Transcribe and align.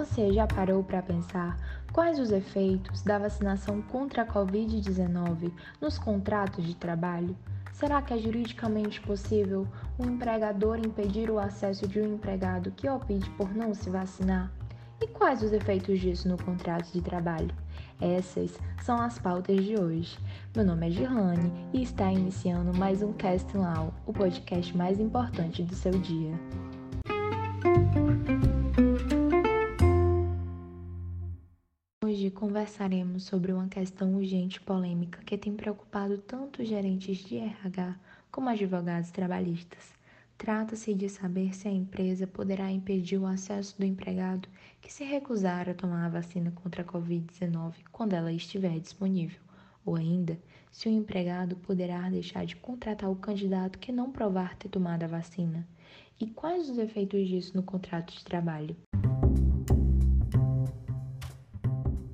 Você 0.00 0.32
já 0.32 0.46
parou 0.46 0.82
para 0.82 1.02
pensar 1.02 1.58
quais 1.92 2.18
os 2.18 2.30
efeitos 2.30 3.02
da 3.02 3.18
vacinação 3.18 3.82
contra 3.82 4.22
a 4.22 4.26
Covid-19 4.26 5.52
nos 5.78 5.98
contratos 5.98 6.64
de 6.64 6.74
trabalho? 6.74 7.36
Será 7.74 8.00
que 8.00 8.14
é 8.14 8.18
juridicamente 8.18 8.98
possível 9.02 9.68
um 9.98 10.06
empregador 10.06 10.78
impedir 10.78 11.30
o 11.30 11.38
acesso 11.38 11.86
de 11.86 12.00
um 12.00 12.14
empregado 12.14 12.70
que 12.70 12.88
opte 12.88 13.28
por 13.36 13.54
não 13.54 13.74
se 13.74 13.90
vacinar? 13.90 14.50
E 15.02 15.06
quais 15.06 15.42
os 15.42 15.52
efeitos 15.52 16.00
disso 16.00 16.30
no 16.30 16.42
contrato 16.42 16.90
de 16.90 17.02
trabalho? 17.02 17.54
Essas 18.00 18.58
são 18.80 18.98
as 18.98 19.18
pautas 19.18 19.62
de 19.62 19.78
hoje. 19.78 20.18
Meu 20.56 20.64
nome 20.64 20.88
é 20.88 20.90
Gilane 20.92 21.52
e 21.74 21.82
está 21.82 22.10
iniciando 22.10 22.74
mais 22.74 23.02
um 23.02 23.12
Cast 23.12 23.54
Law, 23.54 23.92
o 24.06 24.14
podcast 24.14 24.74
mais 24.74 24.98
importante 24.98 25.62
do 25.62 25.74
seu 25.74 25.92
dia. 25.92 26.32
Conversaremos 32.30 33.24
sobre 33.24 33.52
uma 33.52 33.68
questão 33.68 34.14
urgente 34.14 34.56
e 34.56 34.60
polêmica 34.60 35.22
que 35.24 35.36
tem 35.36 35.54
preocupado 35.54 36.18
tanto 36.18 36.64
gerentes 36.64 37.18
de 37.18 37.36
RH 37.36 37.96
como 38.30 38.48
advogados 38.48 39.10
trabalhistas. 39.10 39.92
Trata-se 40.38 40.94
de 40.94 41.08
saber 41.08 41.54
se 41.54 41.68
a 41.68 41.70
empresa 41.70 42.26
poderá 42.26 42.70
impedir 42.70 43.18
o 43.18 43.26
acesso 43.26 43.76
do 43.78 43.84
empregado 43.84 44.48
que 44.80 44.90
se 44.90 45.04
recusar 45.04 45.68
a 45.68 45.74
tomar 45.74 46.06
a 46.06 46.08
vacina 46.08 46.50
contra 46.50 46.82
a 46.82 46.84
Covid-19 46.84 47.74
quando 47.92 48.14
ela 48.14 48.32
estiver 48.32 48.78
disponível, 48.80 49.40
ou 49.84 49.96
ainda 49.96 50.38
se 50.72 50.88
o 50.88 50.92
empregado 50.92 51.56
poderá 51.56 52.08
deixar 52.08 52.46
de 52.46 52.56
contratar 52.56 53.10
o 53.10 53.16
candidato 53.16 53.78
que 53.78 53.92
não 53.92 54.10
provar 54.10 54.56
ter 54.56 54.70
tomado 54.70 55.02
a 55.02 55.08
vacina. 55.08 55.68
E 56.18 56.26
quais 56.26 56.70
os 56.70 56.78
efeitos 56.78 57.28
disso 57.28 57.54
no 57.54 57.62
contrato 57.62 58.14
de 58.14 58.24
trabalho? 58.24 58.76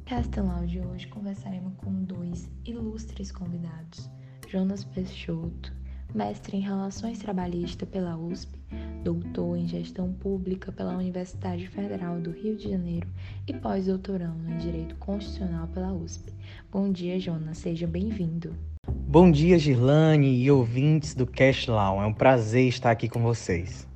Castelão 0.07 0.65
de 0.65 0.79
hoje 0.79 1.09
conversaremos 1.09 1.75
com 1.79 1.93
dois 2.05 2.49
ilustres 2.65 3.33
convidados: 3.33 4.09
Jonas 4.49 4.85
Peixoto, 4.85 5.73
mestre 6.15 6.57
em 6.57 6.61
Relações 6.61 7.19
Trabalhistas 7.19 7.89
pela 7.89 8.17
USP, 8.17 8.57
doutor 9.03 9.57
em 9.57 9.67
Gestão 9.67 10.13
Pública 10.13 10.71
pela 10.71 10.97
Universidade 10.97 11.67
Federal 11.67 12.21
do 12.21 12.31
Rio 12.31 12.57
de 12.57 12.71
Janeiro 12.71 13.09
e 13.49 13.53
pós-doutorando 13.53 14.49
em 14.49 14.59
Direito 14.59 14.95
Constitucional 14.95 15.67
pela 15.67 15.93
USP. 15.93 16.33
Bom 16.71 16.93
dia, 16.93 17.19
Jonas, 17.19 17.59
seja 17.59 17.89
bem-vindo. 17.89 18.55
Bom 18.89 19.29
dia, 19.29 19.59
Girlane 19.59 20.41
e 20.41 20.49
ouvintes 20.53 21.17
do 21.17 21.27
Cash. 21.27 21.67
É 21.69 22.07
um 22.07 22.15
prazer 22.15 22.69
estar 22.69 22.93
aqui 22.93 23.09
com 23.09 23.21
vocês. 23.25 23.89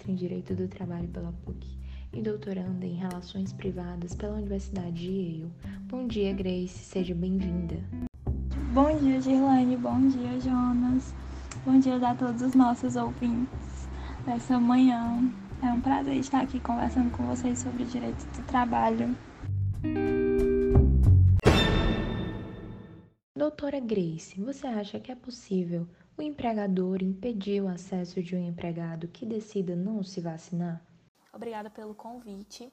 Mestre 0.00 0.12
em 0.12 0.14
Direito 0.14 0.54
do 0.54 0.66
Trabalho 0.66 1.08
pela 1.08 1.32
PUC 1.44 1.78
e 2.12 2.22
doutoranda 2.22 2.86
em 2.86 2.94
Relações 2.94 3.52
Privadas 3.52 4.14
pela 4.14 4.36
Universidade 4.36 4.92
de 4.92 5.10
Yale. 5.10 5.52
Bom 5.88 6.06
dia, 6.06 6.32
Grace, 6.32 6.78
seja 6.78 7.14
bem-vinda. 7.14 7.76
Bom 8.72 8.96
dia, 8.96 9.20
Girlane, 9.20 9.76
bom 9.76 10.08
dia, 10.08 10.40
Jonas. 10.40 11.14
Bom 11.64 11.78
dia 11.78 11.96
a 11.96 12.14
todos 12.14 12.40
os 12.40 12.54
nossos 12.54 12.96
ouvintes 12.96 13.88
dessa 14.24 14.58
manhã. 14.58 15.30
É 15.62 15.66
um 15.66 15.80
prazer 15.80 16.16
estar 16.16 16.42
aqui 16.42 16.58
conversando 16.60 17.10
com 17.10 17.24
vocês 17.26 17.58
sobre 17.58 17.84
direito 17.84 18.24
do 18.36 18.42
trabalho. 18.46 19.14
Doutora 23.36 23.80
Grace, 23.80 24.40
você 24.40 24.66
acha 24.66 24.98
que 24.98 25.12
é 25.12 25.14
possível 25.14 25.86
o 26.16 26.22
empregador 26.22 27.02
impedir 27.02 27.62
o 27.62 27.68
acesso 27.68 28.22
de 28.22 28.36
um 28.36 28.46
empregado 28.46 29.08
que 29.08 29.24
decida 29.24 29.74
não 29.74 30.02
se 30.02 30.20
vacinar? 30.20 30.82
Obrigada 31.32 31.70
pelo 31.70 31.94
convite. 31.94 32.72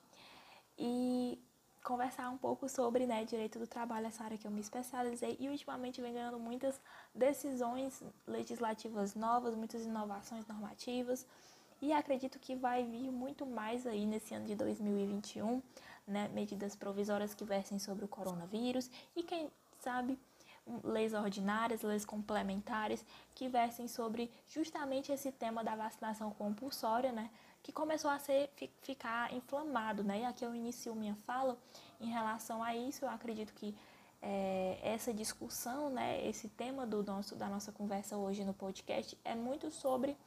E 0.78 1.40
conversar 1.84 2.30
um 2.30 2.38
pouco 2.38 2.68
sobre 2.68 3.08
né, 3.08 3.24
direito 3.24 3.58
do 3.58 3.66
trabalho, 3.66 4.08
essa 4.08 4.24
área 4.24 4.38
que 4.38 4.46
eu 4.46 4.52
me 4.52 4.60
especializei. 4.60 5.38
E 5.40 5.48
ultimamente 5.48 6.02
vem 6.02 6.14
ganhando 6.14 6.38
muitas 6.38 6.80
decisões 7.16 8.04
legislativas 8.28 9.16
novas, 9.16 9.56
muitas 9.56 9.86
inovações 9.86 10.46
normativas. 10.48 11.26
E 11.82 11.94
acredito 11.94 12.40
que 12.40 12.56
vai 12.56 12.84
vir 12.84 13.12
muito 13.12 13.46
mais 13.46 13.88
aí 13.88 14.06
nesse 14.06 14.34
ano 14.34 14.46
de 14.46 14.56
2021, 14.56 15.62
né, 16.08 16.28
medidas 16.34 16.76
provisórias 16.76 17.34
que 17.34 17.46
versem 17.46 17.80
sobre 17.80 18.04
o 18.04 18.08
coronavírus. 18.08 18.90
E 19.16 19.24
quem 19.24 19.50
sabe 19.80 20.20
leis 20.84 21.14
ordinárias, 21.14 21.82
leis 21.82 22.06
complementares 22.06 23.06
que 23.34 23.48
versem 23.48 23.88
sobre 23.88 24.32
justamente 24.48 25.12
esse 25.12 25.32
tema 25.32 25.64
da 25.64 25.76
vacinação 25.76 26.32
compulsória, 26.32 27.12
né? 27.12 27.30
Que 27.64 27.72
começou 27.72 28.10
a 28.10 28.20
ser 28.20 28.50
ficar 28.82 29.34
inflamado, 29.34 30.04
né? 30.04 30.22
E 30.22 30.26
aqui 30.26 30.46
eu 30.46 30.56
inicio 30.56 30.96
minha 30.96 31.16
fala 31.16 31.58
em 32.00 32.08
relação 32.08 32.64
a 32.64 32.76
isso. 32.76 33.06
Eu 33.06 33.10
acredito 33.10 33.54
que 33.54 33.76
é, 34.22 34.80
essa 34.82 35.14
discussão, 35.14 35.90
né? 35.90 36.26
Esse 36.28 36.48
tema 36.50 36.86
do 36.86 37.04
nosso 37.04 37.36
da 37.36 37.48
nossa 37.48 37.72
conversa 37.72 38.18
hoje 38.18 38.44
no 38.44 38.54
podcast 38.54 39.18
é 39.24 39.36
muito 39.36 39.70
sobre 39.72 40.18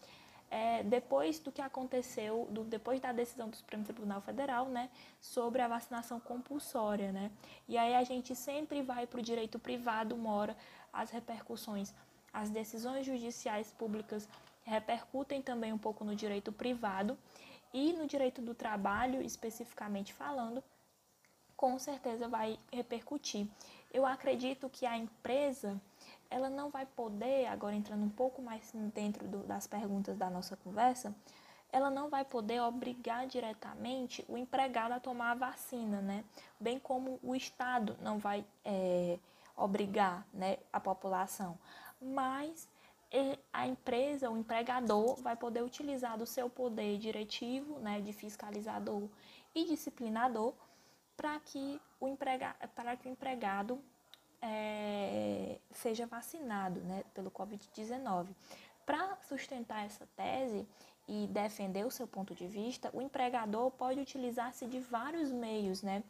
é, 0.50 0.82
depois 0.82 1.38
do 1.38 1.52
que 1.52 1.62
aconteceu, 1.62 2.48
do, 2.50 2.64
depois 2.64 3.00
da 3.00 3.12
decisão 3.12 3.48
do 3.48 3.56
Supremo 3.56 3.84
Tribunal 3.84 4.20
Federal, 4.20 4.66
né, 4.66 4.90
sobre 5.20 5.62
a 5.62 5.68
vacinação 5.68 6.18
compulsória, 6.18 7.12
né? 7.12 7.30
E 7.68 7.78
aí 7.78 7.94
a 7.94 8.02
gente 8.02 8.34
sempre 8.34 8.82
vai 8.82 9.06
para 9.06 9.20
o 9.20 9.22
direito 9.22 9.58
privado, 9.58 10.16
mora 10.16 10.56
as 10.92 11.10
repercussões, 11.10 11.94
as 12.32 12.50
decisões 12.50 13.06
judiciais 13.06 13.72
públicas 13.72 14.28
repercutem 14.64 15.40
também 15.40 15.72
um 15.72 15.78
pouco 15.78 16.04
no 16.04 16.14
direito 16.14 16.52
privado 16.52 17.16
e 17.72 17.92
no 17.92 18.06
direito 18.06 18.42
do 18.42 18.54
trabalho, 18.54 19.22
especificamente 19.22 20.12
falando, 20.12 20.62
com 21.56 21.78
certeza 21.78 22.28
vai 22.28 22.58
repercutir. 22.72 23.46
Eu 23.92 24.06
acredito 24.06 24.68
que 24.68 24.86
a 24.86 24.96
empresa 24.96 25.80
ela 26.30 26.48
não 26.48 26.70
vai 26.70 26.86
poder, 26.86 27.46
agora 27.46 27.74
entrando 27.74 28.04
um 28.04 28.08
pouco 28.08 28.40
mais 28.40 28.72
dentro 28.94 29.26
do, 29.26 29.38
das 29.38 29.66
perguntas 29.66 30.16
da 30.16 30.30
nossa 30.30 30.56
conversa, 30.56 31.14
ela 31.72 31.90
não 31.90 32.08
vai 32.08 32.24
poder 32.24 32.60
obrigar 32.60 33.26
diretamente 33.26 34.24
o 34.28 34.36
empregado 34.36 34.92
a 34.92 35.00
tomar 35.00 35.32
a 35.32 35.34
vacina, 35.34 36.00
né? 36.00 36.24
Bem 36.58 36.78
como 36.78 37.18
o 37.22 37.34
Estado 37.34 37.96
não 38.00 38.18
vai 38.18 38.44
é, 38.64 39.18
obrigar 39.56 40.26
né, 40.32 40.58
a 40.72 40.80
população. 40.80 41.58
Mas 42.00 42.68
a 43.52 43.66
empresa, 43.66 44.30
o 44.30 44.36
empregador, 44.36 45.16
vai 45.16 45.36
poder 45.36 45.62
utilizar 45.62 46.16
do 46.16 46.26
seu 46.26 46.48
poder 46.48 46.96
diretivo, 46.98 47.78
né, 47.80 48.00
de 48.00 48.12
fiscalizador 48.12 49.08
e 49.54 49.64
disciplinador, 49.64 50.54
para 51.16 51.38
que 51.40 51.80
que 53.00 53.08
o 53.08 53.10
empregado 53.10 53.82
é, 54.42 55.58
seja 55.72 56.06
vacinado 56.06 56.80
né, 56.80 57.04
pelo 57.14 57.30
Covid-19. 57.30 58.28
Para 58.86 59.16
sustentar 59.22 59.84
essa 59.84 60.06
tese 60.16 60.66
e 61.06 61.26
defender 61.28 61.84
o 61.84 61.90
seu 61.90 62.06
ponto 62.06 62.34
de 62.34 62.46
vista, 62.46 62.90
o 62.92 63.02
empregador 63.02 63.70
pode 63.72 64.00
utilizar-se 64.00 64.66
de 64.66 64.80
vários 64.80 65.30
meios 65.30 65.82
né, 65.82 66.02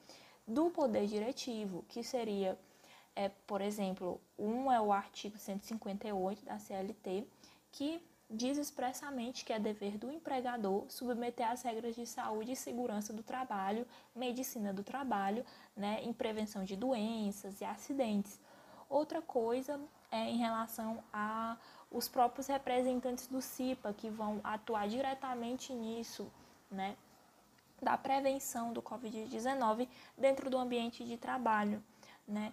do 0.46 0.70
poder 0.70 1.06
diretivo, 1.06 1.84
que 1.88 2.02
seria, 2.02 2.58
é, 3.14 3.28
por 3.46 3.60
exemplo, 3.60 4.20
um 4.38 4.70
é 4.70 4.80
o 4.80 4.92
artigo 4.92 5.38
158 5.38 6.44
da 6.44 6.58
CLT, 6.58 7.26
que 7.72 8.02
diz 8.30 8.56
expressamente 8.56 9.44
que 9.44 9.52
é 9.52 9.58
dever 9.58 9.98
do 9.98 10.10
empregador 10.10 10.84
submeter 10.88 11.50
às 11.50 11.62
regras 11.62 11.96
de 11.96 12.06
saúde 12.06 12.52
e 12.52 12.56
segurança 12.56 13.12
do 13.12 13.22
trabalho, 13.22 13.84
medicina 14.14 14.72
do 14.72 14.84
trabalho, 14.84 15.44
né, 15.76 16.00
em 16.02 16.12
prevenção 16.12 16.62
de 16.62 16.76
doenças 16.76 17.60
e 17.60 17.64
acidentes. 17.64 18.38
Outra 18.88 19.20
coisa 19.20 19.80
é 20.10 20.28
em 20.28 20.36
relação 20.36 21.02
a 21.12 21.56
os 21.90 22.08
próprios 22.08 22.46
representantes 22.46 23.26
do 23.26 23.42
CIPA 23.42 23.92
que 23.92 24.08
vão 24.08 24.40
atuar 24.44 24.88
diretamente 24.88 25.72
nisso, 25.72 26.30
né, 26.70 26.96
da 27.82 27.98
prevenção 27.98 28.72
do 28.72 28.80
Covid-19 28.80 29.88
dentro 30.16 30.48
do 30.48 30.56
ambiente 30.56 31.04
de 31.04 31.16
trabalho, 31.16 31.82
né. 32.28 32.52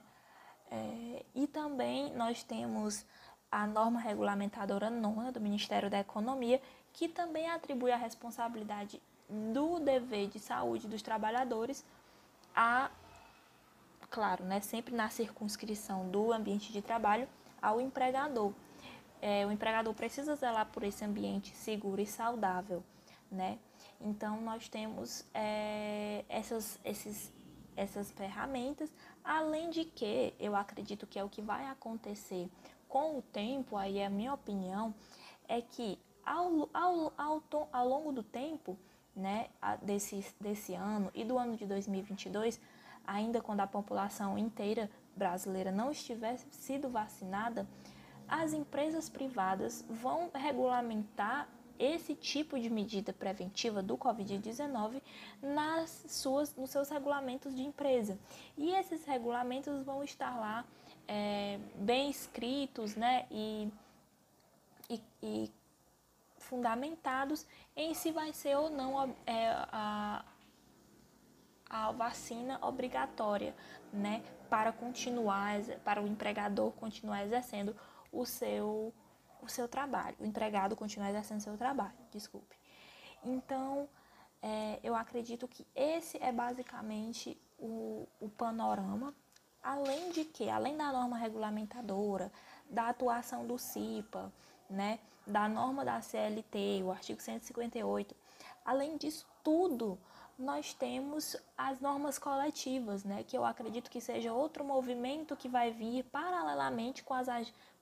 É, 0.69 1.25
e 1.33 1.47
também 1.47 2.12
nós 2.13 2.44
temos 2.44 3.06
a 3.51 3.65
norma 3.65 3.99
regulamentadora 3.99 4.89
nona 4.89 5.31
do 5.31 5.39
Ministério 5.39 5.89
da 5.89 5.99
Economia, 5.99 6.61
que 6.94 7.07
também 7.07 7.49
atribui 7.49 7.91
a 7.91 7.97
responsabilidade 7.97 9.01
do 9.29 9.79
dever 9.79 10.27
de 10.27 10.39
saúde 10.39 10.88
dos 10.88 11.01
trabalhadores 11.01 11.85
a, 12.55 12.89
claro, 14.09 14.44
né, 14.44 14.59
sempre 14.61 14.95
na 14.95 15.09
circunscrição 15.09 16.09
do 16.09 16.33
ambiente 16.33 16.71
de 16.71 16.81
trabalho, 16.81 17.27
ao 17.61 17.81
empregador. 17.81 18.53
É, 19.21 19.45
o 19.45 19.51
empregador 19.51 19.94
precisa 19.94 20.35
zelar 20.35 20.67
por 20.67 20.83
esse 20.83 21.03
ambiente 21.03 21.55
seguro 21.55 21.99
e 21.99 22.05
saudável, 22.05 22.83
né? 23.31 23.57
Então, 23.99 24.39
nós 24.41 24.69
temos 24.69 25.25
é, 25.33 26.23
essas, 26.29 26.79
esses, 26.85 27.33
essas 27.75 28.11
ferramentas, 28.11 28.91
além 29.23 29.71
de 29.71 29.85
que 29.85 30.33
eu 30.39 30.55
acredito 30.55 31.07
que 31.07 31.17
é 31.17 31.23
o 31.23 31.29
que 31.29 31.41
vai 31.41 31.65
acontecer 31.65 32.47
com 32.87 33.17
o 33.17 33.21
tempo, 33.21 33.77
aí 33.77 33.99
é 33.99 34.05
a 34.05 34.09
minha 34.09 34.33
opinião, 34.33 34.93
é 35.47 35.61
que 35.61 35.97
Ao, 36.25 36.69
ao, 36.73 37.13
ao, 37.17 37.43
ao 37.71 37.87
longo 37.87 38.11
do 38.11 38.21
tempo, 38.21 38.77
né, 39.15 39.47
desse, 39.81 40.25
desse 40.41 40.73
ano 40.75 41.09
e 41.13 41.23
do 41.23 41.37
ano 41.37 41.55
de 41.55 41.65
2022, 41.65 42.59
ainda 43.05 43.41
quando 43.41 43.61
a 43.61 43.67
população 43.67 44.37
inteira 44.37 44.89
brasileira 45.15 45.71
não 45.71 45.89
estiver 45.89 46.37
sido 46.51 46.89
vacinada, 46.89 47.65
as 48.27 48.51
empresas 48.51 49.09
privadas 49.09 49.85
vão 49.89 50.29
regulamentar 50.33 51.47
esse 51.79 52.13
tipo 52.15 52.59
de 52.59 52.69
medida 52.69 53.13
preventiva 53.13 53.81
do 53.81 53.97
Covid-19 53.97 55.01
nas 55.41 56.05
suas, 56.09 56.55
nos 56.55 56.71
seus 56.71 56.89
regulamentos 56.89 57.55
de 57.55 57.61
empresa. 57.63 58.17
E 58.57 58.71
esses 58.71 59.05
regulamentos 59.05 59.83
vão 59.83 60.03
estar 60.03 60.37
lá 60.39 60.65
é, 61.07 61.59
bem 61.75 62.09
escritos 62.09 62.95
né, 62.95 63.25
e, 63.31 63.71
e, 64.89 65.01
e, 65.24 65.51
fundamentados 66.39 67.45
em 67.75 67.94
se 67.94 68.12
vai 68.12 68.33
ser 68.33 68.56
ou 68.56 68.69
não 68.69 69.15
é, 69.25 69.50
a, 69.71 70.25
a 71.69 71.92
vacina 71.92 72.59
obrigatória 72.62 73.56
né, 73.92 74.24
para 74.50 74.71
continuar, 74.71 75.62
para 75.83 76.01
o 76.01 76.07
empregador 76.07 76.71
continuar 76.74 77.24
exercendo 77.24 77.75
o 78.12 78.25
seu 78.25 78.94
o 79.39 79.48
seu 79.48 79.68
trabalho, 79.68 80.15
o 80.19 80.25
empregado 80.25 80.75
continuar 80.75 81.09
exercendo 81.09 81.39
o 81.39 81.44
seu 81.44 81.57
trabalho, 81.57 81.94
desculpe. 82.12 82.56
Então, 83.24 83.88
é, 84.42 84.80
eu 84.83 84.95
acredito 84.95 85.48
que 85.48 85.65
esse 85.75 86.21
é 86.21 86.31
basicamente 86.31 87.39
o, 87.57 88.07
o 88.19 88.30
panorama, 88.30 89.13
além 89.67 90.11
de 90.11 90.23
que, 90.23 90.49
além 90.49 90.77
da 90.77 90.93
norma 90.93 91.17
regulamentadora, 91.17 92.31
da 92.69 92.87
atuação 92.87 93.45
do 93.45 93.59
CIPA, 93.59 94.31
né, 94.69 94.97
da 95.25 95.49
norma 95.49 95.83
da 95.83 96.01
CLT, 96.01 96.83
o 96.85 96.91
artigo 96.91 97.21
158, 97.21 98.15
além 98.63 98.95
disso 98.95 99.27
tudo, 99.43 99.99
nós 100.39 100.73
temos 100.73 101.35
as 101.57 101.81
normas 101.81 102.17
coletivas, 102.17 103.03
né, 103.03 103.25
que 103.27 103.37
eu 103.37 103.43
acredito 103.43 103.91
que 103.91 103.99
seja 103.99 104.31
outro 104.31 104.63
movimento 104.63 105.35
que 105.35 105.49
vai 105.49 105.69
vir 105.69 106.03
paralelamente 106.05 107.03
com 107.03 107.13
as, 107.13 107.27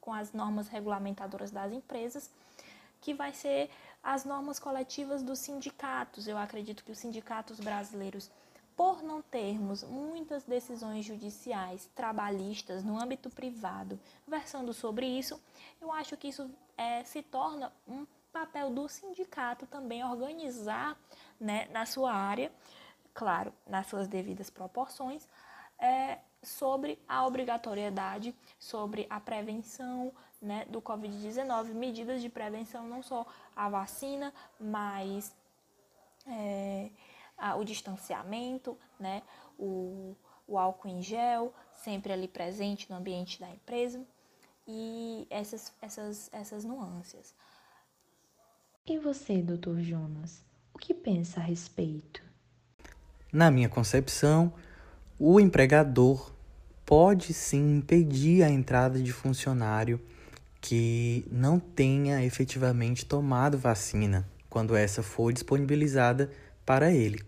com 0.01 0.11
as 0.11 0.33
normas 0.33 0.67
regulamentadoras 0.67 1.51
das 1.51 1.71
empresas, 1.71 2.31
que 2.99 3.13
vai 3.13 3.31
ser 3.31 3.69
as 4.03 4.25
normas 4.25 4.57
coletivas 4.57 5.21
dos 5.21 5.37
sindicatos. 5.37 6.27
Eu 6.27 6.39
acredito 6.39 6.83
que 6.83 6.91
os 6.91 6.97
sindicatos 6.97 7.59
brasileiros, 7.59 8.31
por 8.75 9.01
não 9.01 9.21
termos 9.21 9.83
muitas 9.83 10.43
decisões 10.43 11.05
judiciais 11.05 11.89
trabalhistas 11.95 12.83
no 12.83 13.01
âmbito 13.01 13.29
privado 13.29 13.99
versando 14.27 14.73
sobre 14.73 15.05
isso, 15.05 15.41
eu 15.81 15.91
acho 15.91 16.17
que 16.17 16.27
isso 16.27 16.49
é, 16.77 17.03
se 17.03 17.21
torna 17.21 17.71
um 17.87 18.05
papel 18.31 18.69
do 18.69 18.89
sindicato 18.89 19.65
também 19.65 20.03
organizar 20.03 20.97
né, 21.39 21.67
na 21.71 21.85
sua 21.85 22.13
área, 22.13 22.51
claro, 23.13 23.53
nas 23.65 23.87
suas 23.87 24.09
devidas 24.09 24.49
proporções, 24.49 25.25
é, 25.79 26.19
sobre 26.43 26.99
a 27.07 27.25
obrigatoriedade, 27.25 28.35
sobre 28.59 29.07
a 29.09 29.19
prevenção 29.19 30.11
né, 30.41 30.65
do 30.69 30.81
Covid-19, 30.81 31.73
medidas 31.73 32.21
de 32.21 32.29
prevenção, 32.29 32.87
não 32.87 33.01
só 33.01 33.25
a 33.55 33.69
vacina, 33.69 34.33
mas 34.59 35.33
é, 36.27 36.89
o 37.57 37.63
distanciamento, 37.63 38.77
né, 38.99 39.21
o, 39.57 40.15
o 40.47 40.57
álcool 40.57 40.87
em 40.87 41.01
gel, 41.01 41.53
sempre 41.71 42.11
ali 42.11 42.27
presente 42.27 42.89
no 42.89 42.97
ambiente 42.97 43.39
da 43.39 43.49
empresa, 43.49 44.05
e 44.67 45.27
essas, 45.29 45.73
essas, 45.81 46.29
essas 46.33 46.65
nuances. 46.65 47.33
E 48.87 48.97
você, 48.97 49.41
doutor 49.41 49.79
Jonas, 49.79 50.43
o 50.73 50.77
que 50.77 50.93
pensa 50.93 51.39
a 51.39 51.43
respeito? 51.43 52.23
Na 53.31 53.51
minha 53.51 53.69
concepção, 53.69 54.53
o 55.19 55.39
empregador 55.39 56.33
pode 56.85 57.33
sim 57.33 57.77
impedir 57.77 58.43
a 58.43 58.49
entrada 58.49 59.01
de 59.01 59.11
funcionário 59.11 59.99
que 60.61 61.25
não 61.31 61.59
tenha 61.59 62.23
efetivamente 62.23 63.05
tomado 63.05 63.57
vacina 63.57 64.27
quando 64.49 64.75
essa 64.75 65.03
for 65.03 65.33
disponibilizada 65.33 66.31
para 66.65 66.91
ele. 66.91 67.21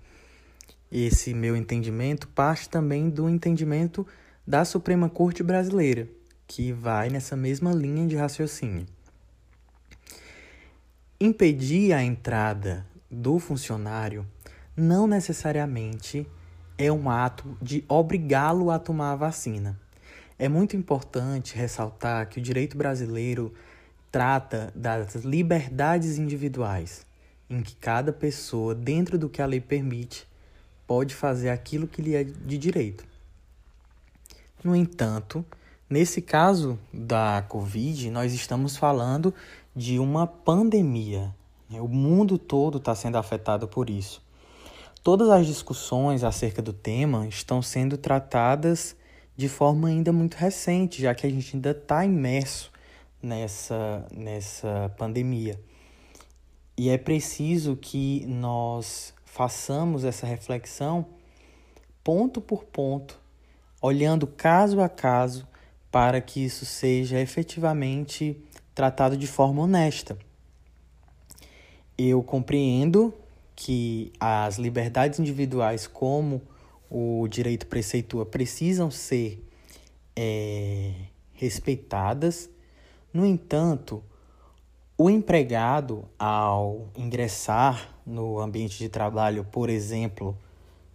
Esse 0.91 1.33
meu 1.33 1.55
entendimento 1.55 2.27
parte 2.29 2.69
também 2.69 3.09
do 3.09 3.29
entendimento 3.29 4.07
da 4.45 4.63
Suprema 4.63 5.09
Corte 5.09 5.43
Brasileira, 5.43 6.07
que 6.47 6.71
vai 6.71 7.09
nessa 7.09 7.35
mesma 7.35 7.73
linha 7.73 8.07
de 8.07 8.15
raciocínio. 8.15 8.85
Impedir 11.19 11.93
a 11.93 12.03
entrada 12.03 12.85
do 13.09 13.39
funcionário 13.39 14.25
não 14.75 15.07
necessariamente 15.07 16.27
é 16.77 16.91
um 16.91 17.09
ato 17.09 17.57
de 17.59 17.83
obrigá-lo 17.87 18.69
a 18.69 18.77
tomar 18.77 19.13
a 19.13 19.15
vacina. 19.15 19.79
É 20.37 20.47
muito 20.47 20.77
importante 20.77 21.55
ressaltar 21.55 22.29
que 22.29 22.37
o 22.37 22.41
direito 22.41 22.77
brasileiro 22.77 23.51
trata 24.11 24.71
das 24.75 25.15
liberdades 25.15 26.19
individuais, 26.19 27.06
em 27.49 27.61
que 27.61 27.75
cada 27.75 28.11
pessoa, 28.11 28.75
dentro 28.75 29.17
do 29.17 29.29
que 29.29 29.41
a 29.41 29.45
lei 29.45 29.61
permite, 29.61 30.27
pode 30.85 31.13
fazer 31.13 31.49
aquilo 31.49 31.87
que 31.87 32.01
lhe 32.01 32.15
é 32.15 32.23
de 32.23 32.57
direito. 32.57 33.05
No 34.63 34.75
entanto, 34.75 35.45
nesse 35.89 36.21
caso 36.21 36.79
da 36.91 37.43
Covid, 37.47 38.09
nós 38.09 38.33
estamos 38.33 38.75
falando 38.75 39.33
de 39.75 39.99
uma 39.99 40.25
pandemia. 40.25 41.33
O 41.69 41.87
mundo 41.87 42.37
todo 42.37 42.77
está 42.77 42.95
sendo 42.95 43.17
afetado 43.17 43.67
por 43.67 43.89
isso. 43.89 44.21
Todas 45.03 45.29
as 45.29 45.45
discussões 45.45 46.23
acerca 46.23 46.61
do 46.61 46.73
tema 46.73 47.27
estão 47.27 47.61
sendo 47.61 47.97
tratadas 47.97 48.95
de 49.37 49.47
forma 49.47 49.87
ainda 49.87 50.11
muito 50.11 50.35
recente, 50.35 51.01
já 51.01 51.13
que 51.13 51.27
a 51.27 51.29
gente 51.29 51.55
ainda 51.55 51.71
está 51.71 52.03
imerso 52.03 52.71
nessa, 53.21 54.05
nessa 54.11 54.91
pandemia. 54.97 55.59
E 56.77 56.89
é 56.89 56.97
preciso 56.97 57.75
que 57.75 58.23
nós 58.27 59.11
façamos 59.25 60.03
essa 60.03 60.27
reflexão 60.27 61.07
ponto 62.03 62.39
por 62.39 62.63
ponto, 62.63 63.19
olhando 63.81 64.27
caso 64.27 64.79
a 64.79 64.87
caso, 64.87 65.47
para 65.91 66.21
que 66.21 66.45
isso 66.45 66.65
seja 66.65 67.19
efetivamente 67.19 68.39
tratado 68.75 69.17
de 69.17 69.25
forma 69.25 69.63
honesta. 69.63 70.17
Eu 71.97 72.21
compreendo 72.21 73.11
que 73.55 74.13
as 74.19 74.59
liberdades 74.59 75.19
individuais, 75.19 75.87
como 75.87 76.43
o 76.89 77.27
direito 77.27 77.65
preceitua, 77.65 78.23
precisam 78.23 78.91
ser 78.91 79.43
é, 80.15 80.93
respeitadas. 81.33 82.49
No 83.11 83.25
entanto, 83.25 84.03
o 84.97 85.09
empregado, 85.09 86.05
ao 86.17 86.87
ingressar 86.95 87.89
no 88.05 88.39
ambiente 88.39 88.77
de 88.77 88.89
trabalho, 88.89 89.43
por 89.43 89.69
exemplo, 89.69 90.37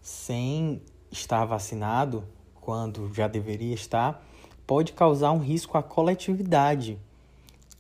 sem 0.00 0.82
estar 1.10 1.44
vacinado, 1.44 2.24
quando 2.60 3.12
já 3.14 3.28
deveria 3.28 3.74
estar, 3.74 4.24
pode 4.66 4.92
causar 4.92 5.32
um 5.32 5.38
risco 5.38 5.76
à 5.78 5.82
coletividade 5.82 6.98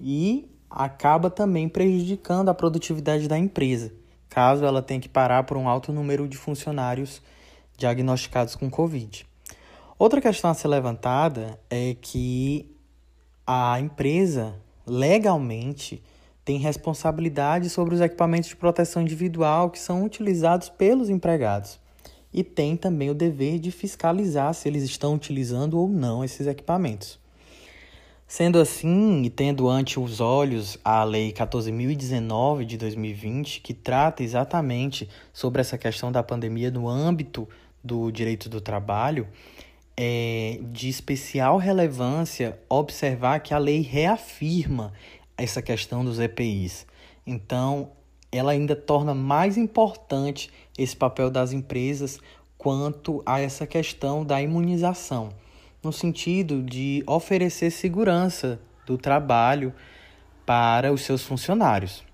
e 0.00 0.50
acaba 0.70 1.30
também 1.30 1.68
prejudicando 1.68 2.48
a 2.48 2.54
produtividade 2.54 3.28
da 3.28 3.38
empresa 3.38 3.92
caso 4.32 4.64
ela 4.64 4.80
tenha 4.80 4.98
que 4.98 5.10
parar 5.10 5.42
por 5.42 5.58
um 5.58 5.68
alto 5.68 5.92
número 5.92 6.26
de 6.26 6.38
funcionários 6.38 7.20
diagnosticados 7.76 8.56
com 8.56 8.70
Covid. 8.70 9.26
Outra 9.98 10.22
questão 10.22 10.50
a 10.50 10.54
ser 10.54 10.68
levantada 10.68 11.60
é 11.68 11.94
que 12.00 12.74
a 13.46 13.78
empresa 13.78 14.54
legalmente 14.86 16.02
tem 16.44 16.58
responsabilidade 16.58 17.70
sobre 17.70 17.94
os 17.94 18.00
equipamentos 18.00 18.48
de 18.48 18.56
proteção 18.56 19.02
individual 19.02 19.70
que 19.70 19.78
são 19.78 20.04
utilizados 20.04 20.68
pelos 20.68 21.08
empregados 21.08 21.80
e 22.32 22.42
tem 22.42 22.76
também 22.76 23.10
o 23.10 23.14
dever 23.14 23.58
de 23.58 23.70
fiscalizar 23.70 24.54
se 24.54 24.68
eles 24.68 24.82
estão 24.82 25.14
utilizando 25.14 25.78
ou 25.78 25.88
não 25.88 26.24
esses 26.24 26.46
equipamentos. 26.46 27.20
Sendo 28.26 28.58
assim, 28.58 29.22
e 29.24 29.28
tendo 29.28 29.68
ante 29.68 30.00
os 30.00 30.18
olhos 30.18 30.78
a 30.82 31.04
Lei 31.04 31.32
14.019 31.32 32.64
de 32.64 32.78
2020, 32.78 33.60
que 33.60 33.74
trata 33.74 34.22
exatamente 34.22 35.06
sobre 35.34 35.60
essa 35.60 35.76
questão 35.76 36.10
da 36.10 36.22
pandemia 36.22 36.70
no 36.70 36.88
âmbito 36.88 37.46
do 37.84 38.10
direito 38.10 38.48
do 38.48 38.58
trabalho, 38.58 39.28
é 39.94 40.58
de 40.70 40.88
especial 40.88 41.58
relevância 41.58 42.58
observar 42.70 43.40
que 43.40 43.52
a 43.52 43.58
lei 43.58 43.82
reafirma 43.82 44.94
essa 45.42 45.60
questão 45.60 46.04
dos 46.04 46.18
EPIs. 46.18 46.86
Então, 47.26 47.90
ela 48.30 48.52
ainda 48.52 48.76
torna 48.76 49.14
mais 49.14 49.56
importante 49.56 50.50
esse 50.78 50.96
papel 50.96 51.30
das 51.30 51.52
empresas 51.52 52.20
quanto 52.56 53.22
a 53.26 53.40
essa 53.40 53.66
questão 53.66 54.24
da 54.24 54.40
imunização 54.40 55.30
no 55.82 55.92
sentido 55.92 56.62
de 56.62 57.02
oferecer 57.06 57.70
segurança 57.72 58.60
do 58.86 58.96
trabalho 58.96 59.74
para 60.46 60.92
os 60.92 61.02
seus 61.02 61.22
funcionários. 61.22 62.04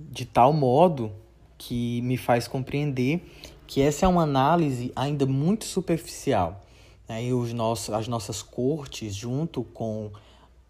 de 0.00 0.24
tal 0.24 0.52
modo 0.52 1.10
que 1.58 2.00
me 2.02 2.16
faz 2.16 2.46
compreender 2.46 3.20
que 3.66 3.80
essa 3.80 4.06
é 4.06 4.08
uma 4.08 4.22
análise 4.22 4.92
ainda 4.94 5.26
muito 5.26 5.64
superficial. 5.64 6.60
Né? 7.08 7.24
E 7.24 7.32
os 7.32 7.52
nossos, 7.52 7.92
as 7.92 8.06
nossas 8.06 8.40
cortes, 8.40 9.12
junto 9.12 9.64
com 9.64 10.12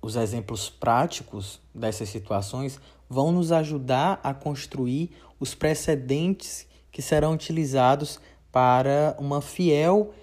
os 0.01 0.17
exemplos 0.17 0.71
práticos 0.71 1.61
dessas 1.75 2.09
situações, 2.09 2.81
vão 3.09 3.33
nos 3.33 3.53
ajudar 3.53 4.21
a 4.23 4.33
construir 4.33 5.11
os 5.41 5.55
precedentes 5.55 6.67
que 6.91 7.03
serão 7.03 7.33
utilizados 7.33 8.21
para 8.51 9.17
uma 9.19 9.41
fiel 9.41 10.15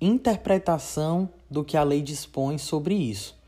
interpretação 0.00 1.28
do 1.50 1.64
que 1.64 1.76
a 1.76 1.82
lei 1.82 2.02
dispõe 2.02 2.58
sobre 2.58 2.94
isso. 2.94 3.38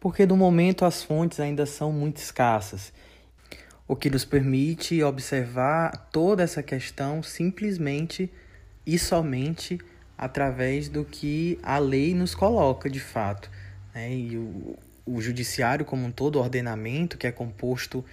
Porque 0.00 0.26
no 0.26 0.36
momento 0.36 0.84
as 0.84 1.02
fontes 1.02 1.40
ainda 1.40 1.66
são 1.66 1.92
muito 1.92 2.18
escassas, 2.18 2.92
o 3.88 3.94
que 3.94 4.10
nos 4.10 4.24
permite 4.24 5.02
observar 5.02 6.08
toda 6.10 6.42
essa 6.42 6.62
questão 6.62 7.22
simplesmente 7.22 8.30
e 8.84 8.98
somente 8.98 9.78
através 10.18 10.88
do 10.88 11.04
que 11.04 11.58
a 11.62 11.78
lei 11.78 12.14
nos 12.14 12.34
coloca 12.34 12.90
de 12.90 13.00
fato. 13.00 13.50
Né? 13.94 14.12
E 14.12 14.36
o, 14.36 14.76
o 15.06 15.20
judiciário, 15.20 15.84
como 15.84 16.04
um 16.04 16.10
todo, 16.10 16.36
o 16.36 16.42
ordenamento 16.42 17.16
que 17.16 17.26
é 17.26 17.32
composto 17.32 18.04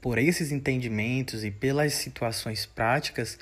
por 0.00 0.18
esses 0.18 0.52
entendimentos 0.52 1.44
e 1.44 1.50
pelas 1.50 1.92
situações 1.94 2.64
práticas, 2.64 3.38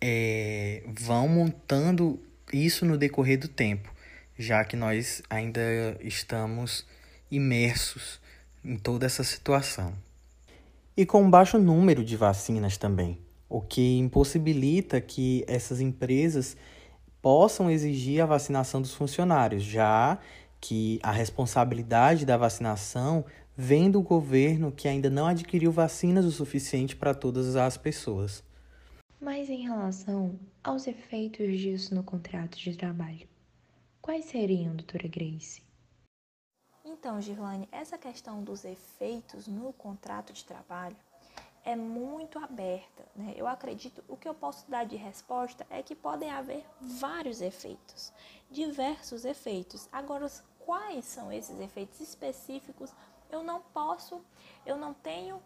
é, 0.00 0.82
vão 0.86 1.28
montando 1.28 2.20
isso 2.52 2.84
no 2.84 2.98
decorrer 2.98 3.38
do 3.38 3.46
tempo, 3.46 3.94
já 4.36 4.64
que 4.64 4.76
nós 4.76 5.22
ainda 5.30 5.60
estamos 6.00 6.84
imersos 7.30 8.20
em 8.64 8.76
toda 8.76 9.06
essa 9.06 9.22
situação. 9.22 9.94
E 10.96 11.06
com 11.06 11.22
um 11.22 11.30
baixo 11.30 11.58
número 11.58 12.04
de 12.04 12.16
vacinas 12.16 12.76
também, 12.76 13.18
o 13.48 13.60
que 13.60 13.98
impossibilita 13.98 15.00
que 15.00 15.44
essas 15.46 15.80
empresas 15.80 16.56
possam 17.22 17.70
exigir 17.70 18.20
a 18.20 18.26
vacinação 18.26 18.82
dos 18.82 18.94
funcionários, 18.94 19.62
já 19.62 20.18
que 20.60 21.00
a 21.02 21.10
responsabilidade 21.10 22.26
da 22.26 22.36
vacinação 22.36 23.24
vem 23.56 23.90
do 23.90 24.02
governo 24.02 24.70
que 24.70 24.88
ainda 24.88 25.08
não 25.08 25.26
adquiriu 25.26 25.72
vacinas 25.72 26.24
o 26.24 26.30
suficiente 26.30 26.94
para 26.94 27.14
todas 27.14 27.56
as 27.56 27.76
pessoas. 27.76 28.44
Mas 29.20 29.48
em 29.50 29.62
relação 29.62 30.38
aos 30.62 30.86
efeitos 30.86 31.58
disso 31.58 31.94
no 31.94 32.02
contrato 32.02 32.58
de 32.58 32.76
trabalho, 32.76 33.28
quais 34.00 34.26
seriam, 34.26 34.74
doutora 34.74 35.08
Grace? 35.08 35.62
Então, 36.84 37.20
Girlane, 37.20 37.68
essa 37.70 37.98
questão 37.98 38.42
dos 38.42 38.64
efeitos 38.64 39.46
no 39.46 39.72
contrato 39.72 40.32
de 40.32 40.44
trabalho 40.44 40.96
é 41.64 41.76
muito 41.76 42.38
aberta. 42.38 43.04
Né? 43.14 43.34
Eu 43.36 43.46
acredito, 43.46 44.02
o 44.08 44.16
que 44.16 44.28
eu 44.28 44.34
posso 44.34 44.68
dar 44.70 44.84
de 44.84 44.96
resposta 44.96 45.66
é 45.70 45.82
que 45.82 45.94
podem 45.94 46.30
haver 46.30 46.64
vários 46.80 47.40
efeitos, 47.40 48.12
diversos 48.50 49.24
efeitos. 49.24 49.88
Agora, 49.92 50.30
quais 50.60 51.04
são 51.04 51.32
esses 51.32 51.58
efeitos 51.60 52.00
específicos? 52.00 52.92
Eu 53.30 53.42
não 53.42 53.60
posso, 53.60 54.20
eu 54.64 54.76
não 54.76 54.94
tenho 54.94 55.42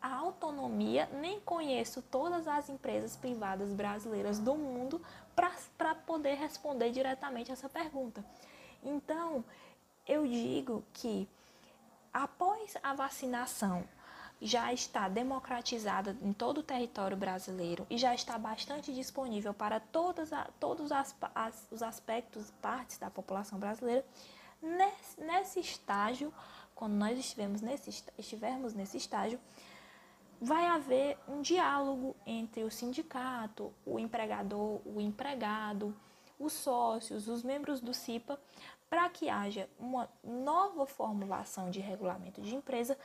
a 0.00 0.14
autonomia, 0.14 1.08
nem 1.14 1.40
conheço 1.40 2.02
todas 2.02 2.46
as 2.46 2.68
empresas 2.68 3.16
privadas 3.16 3.70
brasileiras 3.72 4.38
do 4.38 4.54
mundo 4.54 5.00
para 5.34 5.94
poder 5.94 6.34
responder 6.34 6.90
diretamente 6.90 7.50
essa 7.50 7.68
pergunta. 7.68 8.24
Então, 8.82 9.44
eu 10.06 10.26
digo 10.26 10.84
que 10.92 11.28
após 12.12 12.76
a 12.82 12.94
vacinação 12.94 13.84
já 14.40 14.72
está 14.72 15.08
democratizada 15.08 16.16
em 16.20 16.32
todo 16.32 16.58
o 16.58 16.62
território 16.62 17.16
brasileiro 17.16 17.86
e 17.88 17.96
já 17.96 18.14
está 18.14 18.38
bastante 18.38 18.92
disponível 18.94 19.54
para 19.54 19.80
todas 19.80 20.32
a, 20.32 20.44
todos 20.60 20.92
as, 20.92 21.14
as, 21.34 21.66
os 21.70 21.82
aspectos, 21.82 22.52
partes 22.60 22.98
da 22.98 23.10
população 23.10 23.58
brasileira, 23.58 24.04
nesse, 24.60 25.20
nesse 25.20 25.60
estágio, 25.60 26.32
quando 26.74 26.92
nós 26.92 27.18
estivermos 27.18 27.62
nesse, 27.62 28.04
estivermos 28.18 28.74
nesse 28.74 28.98
estágio, 28.98 29.40
vai 30.40 30.66
haver 30.66 31.16
um 31.26 31.40
diálogo 31.40 32.14
entre 32.26 32.62
o 32.62 32.70
sindicato, 32.70 33.72
o 33.86 33.98
empregador, 33.98 34.80
o 34.84 35.00
empregado, 35.00 35.96
os 36.38 36.52
sócios, 36.52 37.26
os 37.26 37.42
membros 37.42 37.80
do 37.80 37.94
CIPA, 37.94 38.38
para 38.88 39.08
que 39.08 39.28
haja 39.28 39.68
uma 39.78 40.08
nova 40.22 40.86
formulação 40.86 41.70
de 41.70 41.80
regulamento 41.80 42.40
de 42.40 42.54
empresa 42.54 42.96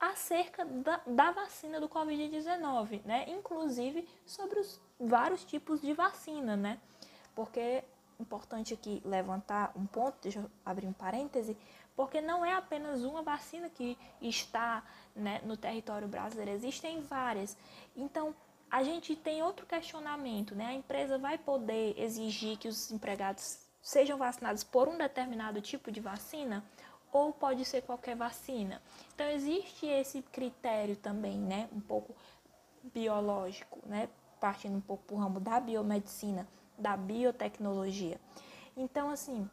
acerca 0.00 0.64
da, 0.64 1.00
da 1.06 1.30
vacina 1.30 1.80
do 1.80 1.88
Covid-19, 1.88 3.02
né? 3.04 3.24
Inclusive 3.28 4.08
sobre 4.24 4.60
os 4.60 4.80
vários 4.98 5.44
tipos 5.44 5.80
de 5.80 5.92
vacina, 5.92 6.56
né? 6.56 6.78
Porque 7.34 7.60
é 7.60 7.84
importante 8.20 8.74
aqui 8.74 9.02
levantar 9.04 9.72
um 9.76 9.86
ponto, 9.86 10.16
deixa 10.22 10.40
eu 10.40 10.50
abrir 10.64 10.86
um 10.86 10.92
parêntese, 10.92 11.56
porque 11.96 12.20
não 12.20 12.44
é 12.44 12.52
apenas 12.54 13.02
uma 13.02 13.22
vacina 13.22 13.68
que 13.68 13.98
está 14.20 14.84
né, 15.14 15.40
no 15.44 15.56
território 15.56 16.06
brasileiro, 16.06 16.52
existem 16.52 17.00
várias. 17.00 17.56
Então, 17.96 18.34
a 18.70 18.82
gente 18.82 19.16
tem 19.16 19.42
outro 19.42 19.66
questionamento, 19.66 20.54
né? 20.54 20.66
A 20.66 20.74
empresa 20.74 21.18
vai 21.18 21.38
poder 21.38 21.98
exigir 21.98 22.58
que 22.58 22.68
os 22.68 22.90
empregados 22.90 23.58
sejam 23.80 24.18
vacinados 24.18 24.62
por 24.62 24.88
um 24.88 24.98
determinado 24.98 25.60
tipo 25.60 25.90
de 25.90 26.00
vacina 26.00 26.62
ou 27.12 27.32
pode 27.32 27.64
ser 27.64 27.82
qualquer 27.82 28.16
vacina. 28.16 28.82
Então 29.14 29.26
existe 29.28 29.86
esse 29.86 30.22
critério 30.22 30.96
também, 30.96 31.38
né, 31.38 31.68
um 31.72 31.80
pouco 31.80 32.14
biológico, 32.92 33.78
né, 33.86 34.08
partindo 34.40 34.76
um 34.76 34.80
pouco 34.80 35.04
para 35.04 35.16
o 35.16 35.18
ramo 35.18 35.40
da 35.40 35.58
biomedicina, 35.60 36.46
da 36.78 36.96
biotecnologia. 36.96 38.20
Então 38.76 39.10
assim, 39.10 39.48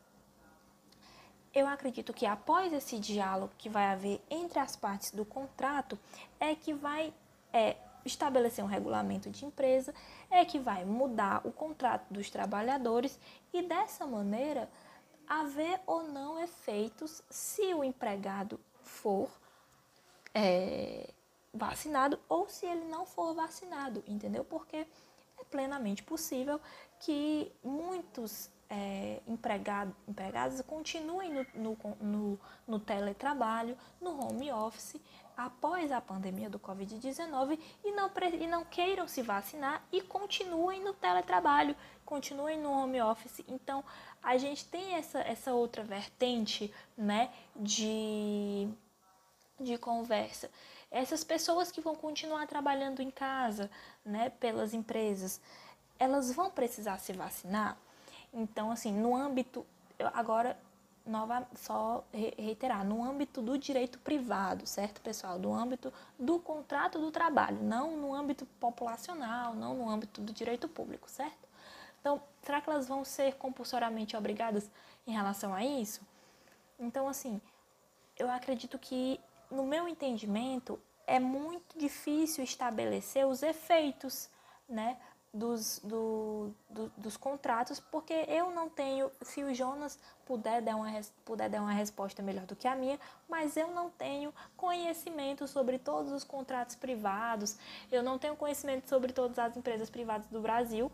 eu 1.54 1.68
acredito 1.68 2.14
que 2.14 2.26
após 2.26 2.74
esse 2.74 3.00
diálogo 3.00 3.54
que 3.58 3.70
vai 3.70 3.86
haver 3.86 4.22
entre 4.30 4.60
as 4.60 4.76
partes 4.76 5.12
do 5.12 5.24
contrato, 5.24 5.98
é 6.40 6.54
que 6.54 6.74
vai 6.74 7.14
é, 7.54 7.78
estabelecer 8.06 8.64
um 8.64 8.68
regulamento 8.68 9.30
de 9.30 9.46
empresa, 9.46 9.94
é 10.30 10.44
que 10.44 10.60
vai 10.60 10.84
mudar 10.84 11.42
o 11.46 11.52
contrato 11.52 12.14
dos 12.14 12.30
trabalhadores 12.30 13.18
e 13.54 13.62
dessa 13.62 14.06
maneira 14.06 14.70
haver 15.28 15.80
ou 15.86 16.04
não 16.04 16.42
efeitos 16.42 17.22
se 17.30 17.74
o 17.74 17.84
empregado 17.84 18.60
for 18.84 19.30
é, 20.34 21.10
vacinado 21.54 22.20
ou 22.28 22.48
se 22.50 22.66
ele 22.66 22.86
não 22.86 23.06
for 23.06 23.34
vacinado, 23.34 24.04
entendeu? 24.08 24.44
Porque 24.44 24.78
é 24.78 24.88
plenamente 25.50 26.04
possível 26.04 26.60
que 27.00 27.52
muitos 27.64 28.50
é, 28.70 29.22
empregado, 29.28 29.96
empregados 30.08 30.62
continuem 30.62 31.34
no, 31.34 31.46
no, 31.54 31.78
no, 32.02 32.40
no, 32.68 32.80
teletrabalho, 32.80 33.78
no 34.02 34.20
home 34.20 34.52
office, 34.52 35.00
após 35.38 35.92
a 35.92 36.00
pandemia 36.00 36.50
do 36.50 36.60
Covid-19 36.60 37.60
e 37.84 37.92
não, 37.92 38.12
e 38.34 38.48
não 38.48 38.64
queiram 38.66 39.08
se 39.08 39.22
vacinar 39.22 39.84
e 39.92 40.02
continuem 40.02 40.84
no 40.84 40.94
teletrabalho, 40.94 41.76
continuem 42.06 42.60
no 42.60 42.72
home 42.72 43.02
office. 43.02 43.44
Então, 43.48 43.84
a 44.22 44.38
gente 44.38 44.66
tem 44.66 44.96
essa, 44.96 45.20
essa 45.20 45.54
outra 45.54 45.84
vertente 45.84 46.74
né, 46.98 47.32
de, 47.56 48.68
de 49.60 49.78
conversa. 49.78 50.50
Essas 50.90 51.24
pessoas 51.24 51.72
que 51.72 51.82
vão 51.82 51.96
continuar 51.96 52.48
trabalhando 52.48 53.02
em 53.02 53.12
casa, 53.12 53.70
né, 54.04 54.30
pelas 54.30 54.74
empresas, 54.74 55.42
elas 56.00 56.32
vão 56.34 56.50
precisar 56.50 56.98
se 57.00 57.14
vacinar? 57.14 57.78
Então, 58.34 58.72
assim, 58.72 58.92
no 58.92 59.16
âmbito. 59.16 59.66
Agora, 60.14 60.58
nova, 61.06 61.48
só 61.56 62.04
reiterar, 62.12 62.86
no 62.86 63.04
âmbito 63.04 63.42
do 63.42 63.58
direito 63.58 64.00
privado, 64.00 64.66
certo, 64.66 65.00
pessoal? 65.02 65.38
Do 65.38 65.54
âmbito 65.54 65.94
do 66.18 66.40
contrato 66.40 67.00
do 67.00 67.12
trabalho, 67.12 67.62
não 67.62 67.96
no 67.96 68.14
âmbito 68.14 68.46
populacional, 68.60 69.54
não 69.54 69.76
no 69.76 69.90
âmbito 69.90 70.22
do 70.22 70.34
direito 70.34 70.68
público, 70.68 71.10
certo? 71.10 71.46
Então, 72.02 72.22
será 72.44 72.62
que 72.62 72.70
elas 72.70 72.88
vão 72.88 73.04
ser 73.04 73.36
compulsoriamente 73.36 74.16
obrigadas 74.16 74.70
em 75.08 75.12
relação 75.12 75.54
a 75.54 75.64
isso? 75.64 76.02
Então, 76.80 77.08
assim, 77.08 77.42
eu 78.18 78.30
acredito 78.30 78.78
que, 78.78 79.20
no 79.50 79.66
meu 79.66 79.88
entendimento, 79.88 80.80
é 81.08 81.20
muito 81.20 81.78
difícil 81.78 82.44
estabelecer 82.44 83.26
os 83.26 83.44
efeitos, 83.44 84.30
né? 84.68 84.98
Dos, 85.36 85.82
do, 85.84 86.50
do, 86.70 86.92
dos 86.96 87.18
contratos, 87.18 87.80
porque 87.80 88.14
eu 88.28 88.52
não 88.52 88.70
tenho, 88.70 89.12
se 89.22 89.44
o 89.44 89.54
Jonas 89.54 90.00
puder 90.26 90.62
dar, 90.62 90.78
uma, 90.78 90.90
puder 91.26 91.50
dar 91.50 91.62
uma 91.62 91.74
resposta 91.74 92.24
melhor 92.24 92.46
do 92.46 92.56
que 92.56 92.68
a 92.68 92.76
minha, 92.76 92.98
mas 93.28 93.58
eu 93.58 93.68
não 93.68 93.90
tenho 93.90 94.34
conhecimento 94.56 95.46
sobre 95.46 95.78
todos 95.78 96.14
os 96.14 96.24
contratos 96.24 96.76
privados, 96.76 97.58
eu 97.92 98.02
não 98.02 98.18
tenho 98.18 98.36
conhecimento 98.38 98.88
sobre 98.88 99.12
todas 99.12 99.38
as 99.38 99.58
empresas 99.58 99.90
privadas 99.90 100.28
do 100.28 100.40
Brasil. 100.40 100.90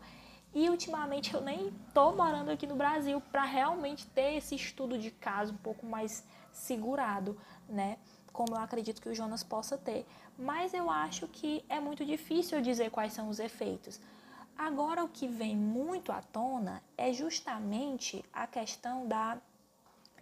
E 0.54 0.68
ultimamente 0.68 1.32
eu 1.32 1.40
nem 1.40 1.68
estou 1.86 2.14
morando 2.14 2.50
aqui 2.50 2.66
no 2.66 2.74
Brasil 2.74 3.22
para 3.32 3.44
realmente 3.44 4.06
ter 4.08 4.34
esse 4.34 4.54
estudo 4.54 4.98
de 4.98 5.10
caso 5.10 5.54
um 5.54 5.56
pouco 5.56 5.86
mais 5.86 6.24
segurado, 6.52 7.38
né? 7.66 7.96
como 8.32 8.54
eu 8.54 8.60
acredito 8.60 9.00
que 9.00 9.08
o 9.08 9.14
Jonas 9.14 9.42
possa 9.42 9.78
ter. 9.78 10.06
Mas 10.38 10.74
eu 10.74 10.90
acho 10.90 11.28
que 11.28 11.64
é 11.68 11.78
muito 11.78 12.04
difícil 12.04 12.60
dizer 12.60 12.90
quais 12.90 13.12
são 13.12 13.28
os 13.28 13.38
efeitos. 13.38 14.00
Agora, 14.56 15.04
o 15.04 15.08
que 15.08 15.26
vem 15.26 15.56
muito 15.56 16.12
à 16.12 16.22
tona 16.22 16.82
é 16.96 17.12
justamente 17.12 18.24
a 18.32 18.46
questão 18.46 19.06
da, 19.06 19.38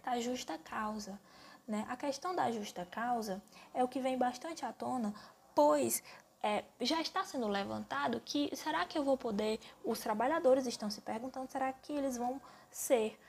da 0.03 0.19
justa 0.19 0.57
causa. 0.57 1.19
Né? 1.67 1.85
A 1.89 1.95
questão 1.95 2.35
da 2.35 2.51
justa 2.51 2.85
causa 2.89 3.41
é 3.73 3.83
o 3.83 3.87
que 3.87 3.99
vem 3.99 4.17
bastante 4.17 4.65
à 4.65 4.73
tona, 4.73 5.13
pois 5.53 6.01
é, 6.43 6.63
já 6.79 6.99
está 7.01 7.23
sendo 7.23 7.47
levantado 7.47 8.19
que 8.25 8.49
será 8.55 8.85
que 8.85 8.97
eu 8.97 9.03
vou 9.03 9.17
poder, 9.17 9.59
os 9.83 9.99
trabalhadores 9.99 10.65
estão 10.65 10.89
se 10.89 11.01
perguntando, 11.01 11.51
será 11.51 11.71
que 11.71 11.93
eles 11.93 12.17
vão 12.17 12.41
ser 12.71 13.19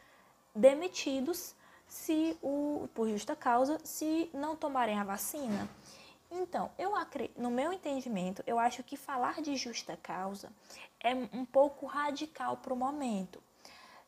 demitidos 0.55 1.55
se 1.87 2.37
o, 2.43 2.89
por 2.95 3.09
justa 3.09 3.37
causa 3.37 3.79
se 3.85 4.31
não 4.33 4.57
tomarem 4.57 4.99
a 4.99 5.05
vacina? 5.05 5.69
Então, 6.31 6.71
eu 6.79 6.93
no 7.37 7.51
meu 7.51 7.75
entendimento, 7.75 8.43
eu 8.47 8.59
acho 8.59 8.83
que 8.83 8.97
falar 8.97 9.43
de 9.43 9.55
justa 9.55 9.99
causa 10.03 10.51
é 11.03 11.15
um 11.15 11.45
pouco 11.45 11.87
radical 11.87 12.57
para 12.57 12.73
o 12.73 12.77
momento. 12.77 13.43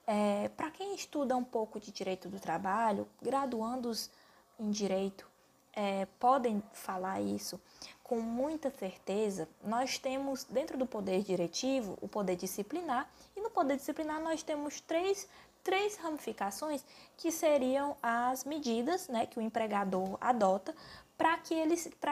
É, 0.06 0.48
para 0.50 0.70
quem 0.70 0.94
estuda 0.94 1.36
um 1.36 1.44
pouco 1.44 1.80
de 1.80 1.90
direito 1.90 2.28
do 2.28 2.38
trabalho, 2.38 3.08
graduandos 3.22 4.10
em 4.58 4.70
direito 4.70 5.26
é, 5.72 6.06
podem 6.20 6.62
falar 6.72 7.20
isso 7.20 7.60
com 8.02 8.20
muita 8.20 8.70
certeza. 8.70 9.48
Nós 9.62 9.98
temos 9.98 10.44
dentro 10.44 10.78
do 10.78 10.86
poder 10.86 11.22
diretivo 11.22 11.98
o 12.00 12.06
poder 12.06 12.36
disciplinar, 12.36 13.10
e 13.34 13.40
no 13.40 13.50
poder 13.50 13.76
disciplinar 13.76 14.20
nós 14.20 14.42
temos 14.42 14.80
três, 14.80 15.26
três 15.62 15.96
ramificações 15.96 16.84
que 17.16 17.32
seriam 17.32 17.96
as 18.02 18.44
medidas 18.44 19.08
né, 19.08 19.26
que 19.26 19.38
o 19.38 19.42
empregador 19.42 20.16
adota 20.20 20.74
para 21.16 21.38
que, 21.38 21.54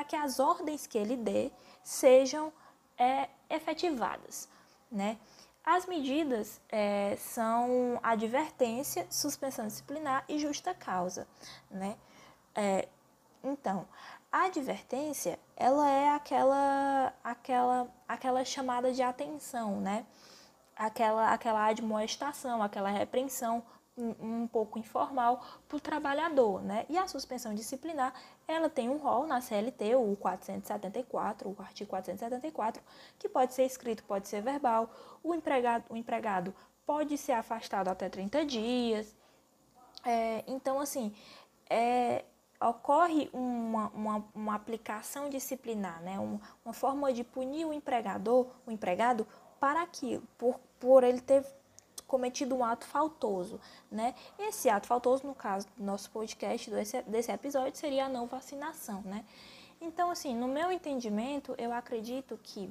que 0.09 0.17
as 0.17 0.41
ordens 0.41 0.87
que 0.87 0.97
ele 0.97 1.17
dê 1.17 1.51
sejam 1.85 2.53
é, 2.97 3.29
efetivadas. 3.51 4.49
Né? 4.93 5.19
As 5.65 5.87
medidas 5.87 6.61
é, 6.69 7.17
são 7.17 7.99
advertência, 8.03 9.07
suspensão 9.09 9.67
disciplinar 9.67 10.25
e 10.29 10.39
justa 10.39 10.75
causa. 10.75 11.27
Né? 11.71 11.97
É, 12.55 12.89
então, 13.43 13.89
a 14.31 14.45
advertência, 14.45 15.39
ela 15.57 15.89
é 15.89 16.11
aquela, 16.11 17.13
aquela, 17.25 17.89
aquela 18.07 18.45
chamada 18.45 18.93
de 18.93 19.03
atenção, 19.03 19.81
né? 19.81 20.07
Aquela, 20.75 21.33
aquela 21.33 21.67
admoestação, 21.67 22.63
aquela 22.63 22.89
repreensão 22.89 23.63
um, 23.97 24.47
pouco 24.47 24.79
informal 24.79 25.45
para 25.69 25.77
o 25.77 25.81
trabalhador, 25.81 26.63
né? 26.63 26.87
E 26.89 26.97
a 26.97 27.07
suspensão 27.07 27.55
disciplinar, 27.55 28.15
ela 28.49 28.71
tem 28.71 28.89
um 28.89 28.97
rol 28.97 29.27
na 29.27 29.41
CLT, 29.41 29.97
o 29.97 30.17
474, 30.17 31.49
o 31.49 31.63
artigo 31.63 31.91
474, 31.91 32.83
que 33.19 33.29
pode 33.29 33.55
ser 33.55 33.65
escrito, 33.65 34.03
pode 34.05 34.29
ser 34.29 34.43
verbal. 34.43 34.91
O 35.23 35.35
empregado, 35.35 35.85
o 35.91 35.97
empregado 35.97 36.55
pode 36.87 37.19
ser 37.19 37.33
afastado 37.33 37.89
até 37.89 38.09
30 38.09 38.45
dias. 38.45 39.15
É, 40.05 40.43
então, 40.47 40.81
assim, 40.81 41.15
é, 41.69 42.25
ocorre 42.61 43.29
uma, 43.33 43.89
uma, 43.89 44.25
uma, 44.35 44.55
aplicação 44.55 45.29
disciplinar, 45.29 46.01
né? 46.03 46.19
uma, 46.19 46.41
uma 46.65 46.73
forma 46.73 47.13
de 47.13 47.23
punir 47.23 47.67
o 47.67 47.73
empregador, 47.73 48.47
o 48.67 48.71
empregado, 48.71 49.27
para 49.61 49.83
aquilo, 49.83 50.23
por, 50.37 50.59
por 50.81 51.05
ele 51.05 51.21
ter 51.21 51.45
cometido 52.13 52.55
um 52.55 52.63
ato 52.63 52.85
faltoso, 52.85 53.59
né? 53.91 54.15
Esse 54.39 54.69
ato 54.69 54.87
faltoso, 54.87 55.27
no 55.27 55.35
caso 55.35 55.67
do 55.79 55.83
nosso 55.83 56.11
podcast, 56.11 56.71
desse, 56.71 57.01
desse 57.05 57.33
episódio, 57.33 57.75
seria 57.75 58.05
a 58.05 58.09
não 58.11 58.27
vacinação, 58.27 59.01
né? 59.07 59.25
Então, 59.81 60.11
assim, 60.11 60.37
no 60.37 60.47
meu 60.47 60.71
entendimento, 60.71 61.55
eu 61.57 61.73
acredito 61.73 62.39
que 62.43 62.71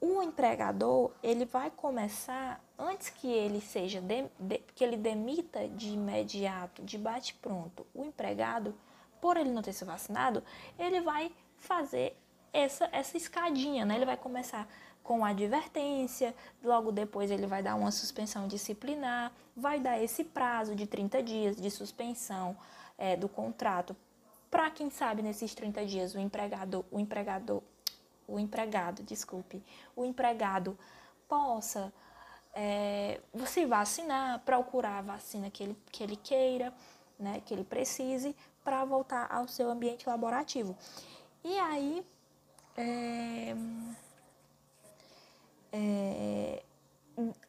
o 0.00 0.20
empregador, 0.20 1.12
ele 1.22 1.44
vai 1.44 1.70
começar, 1.70 2.60
antes 2.76 3.08
que 3.08 3.28
ele 3.28 3.60
seja, 3.60 4.00
de, 4.00 4.24
de, 4.36 4.58
que 4.74 4.82
ele 4.82 4.96
demita 4.96 5.68
de 5.68 5.90
imediato, 5.90 6.82
de 6.82 6.98
bate 6.98 7.34
pronto, 7.34 7.86
o 7.94 8.04
empregado, 8.04 8.74
por 9.20 9.36
ele 9.36 9.50
não 9.50 9.62
ter 9.62 9.74
se 9.74 9.84
vacinado, 9.84 10.42
ele 10.76 11.00
vai 11.00 11.32
fazer 11.56 12.16
essa, 12.52 12.88
essa 12.90 13.16
escadinha, 13.16 13.84
né? 13.84 13.94
Ele 13.94 14.04
vai 14.04 14.16
começar 14.16 14.68
com 15.06 15.24
advertência, 15.24 16.34
logo 16.64 16.90
depois 16.90 17.30
ele 17.30 17.46
vai 17.46 17.62
dar 17.62 17.76
uma 17.76 17.92
suspensão 17.92 18.48
disciplinar, 18.48 19.30
vai 19.56 19.78
dar 19.78 20.02
esse 20.02 20.24
prazo 20.24 20.74
de 20.74 20.84
30 20.84 21.22
dias 21.22 21.56
de 21.56 21.70
suspensão 21.70 22.56
é, 22.98 23.14
do 23.14 23.28
contrato. 23.28 23.96
Para 24.50 24.68
quem 24.68 24.90
sabe, 24.90 25.22
nesses 25.22 25.54
30 25.54 25.86
dias, 25.86 26.14
o 26.16 26.18
empregador, 26.18 26.84
o 26.90 26.98
empregador, 26.98 27.62
o 28.26 28.36
empregado, 28.40 29.04
desculpe, 29.04 29.62
o 29.94 30.04
empregado 30.04 30.76
possa 31.28 31.92
é, 32.52 33.20
se 33.46 33.64
vacinar, 33.64 34.40
procurar 34.40 34.98
a 34.98 35.02
vacina 35.02 35.48
que 35.50 35.62
ele, 35.62 35.76
que 35.92 36.02
ele 36.02 36.16
queira, 36.16 36.74
né, 37.16 37.40
que 37.46 37.54
ele 37.54 37.62
precise, 37.62 38.34
para 38.64 38.84
voltar 38.84 39.28
ao 39.30 39.46
seu 39.46 39.70
ambiente 39.70 40.08
laborativo. 40.08 40.76
E 41.44 41.56
aí, 41.60 42.04
é, 42.76 43.54
é, 45.76 46.62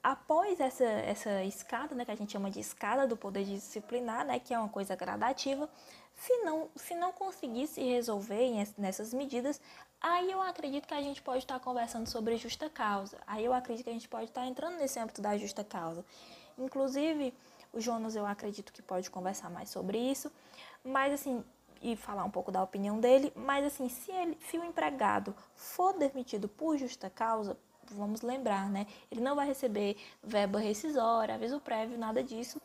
após 0.03 0.59
essa, 0.59 0.83
essa 0.83 1.43
escada, 1.43 1.95
né, 1.95 2.03
que 2.03 2.11
a 2.11 2.15
gente 2.15 2.31
chama 2.31 2.51
de 2.51 2.59
escada 2.59 3.07
do 3.07 3.15
poder 3.15 3.45
disciplinar, 3.45 4.25
né, 4.25 4.39
que 4.39 4.53
é 4.53 4.59
uma 4.59 4.69
coisa 4.69 4.95
gradativa, 4.95 5.69
se 6.13 6.35
não, 6.39 6.69
se 6.75 6.95
não 6.95 7.11
conseguisse 7.11 7.81
resolver 7.81 8.51
nessas 8.77 9.13
medidas, 9.13 9.61
aí 10.01 10.31
eu 10.31 10.41
acredito 10.41 10.87
que 10.87 10.93
a 10.93 11.01
gente 11.01 11.21
pode 11.21 11.39
estar 11.39 11.59
conversando 11.59 12.07
sobre 12.07 12.37
justa 12.37 12.69
causa. 12.69 13.17
Aí 13.27 13.45
eu 13.45 13.53
acredito 13.53 13.83
que 13.83 13.89
a 13.91 13.93
gente 13.93 14.09
pode 14.09 14.25
estar 14.25 14.45
entrando 14.45 14.77
nesse 14.77 14.99
âmbito 14.99 15.21
da 15.21 15.37
justa 15.37 15.63
causa. 15.63 16.03
Inclusive, 16.57 17.33
o 17.71 17.79
Jonas 17.79 18.15
eu 18.15 18.25
acredito 18.25 18.73
que 18.73 18.81
pode 18.81 19.09
conversar 19.11 19.49
mais 19.51 19.69
sobre 19.69 19.99
isso, 19.99 20.31
mas 20.83 21.13
assim, 21.13 21.43
e 21.81 21.95
falar 21.95 22.23
um 22.23 22.31
pouco 22.31 22.51
da 22.51 22.63
opinião 22.63 22.99
dele, 22.99 23.31
mas 23.35 23.65
assim, 23.65 23.87
se, 23.87 24.11
ele, 24.11 24.37
se 24.49 24.57
o 24.57 24.63
empregado 24.63 25.35
for 25.55 25.93
demitido 25.93 26.47
por 26.47 26.77
justa 26.77 27.09
causa, 27.09 27.55
vamos 27.93 28.21
lembrar, 28.21 28.69
né? 28.69 28.87
Ele 29.11 29.21
não 29.21 29.35
vai 29.35 29.47
receber 29.47 29.97
verba 30.23 30.59
rescisória, 30.59 31.35
aviso 31.35 31.59
prévio, 31.59 31.97
nada 31.97 32.23
disso. 32.23 32.61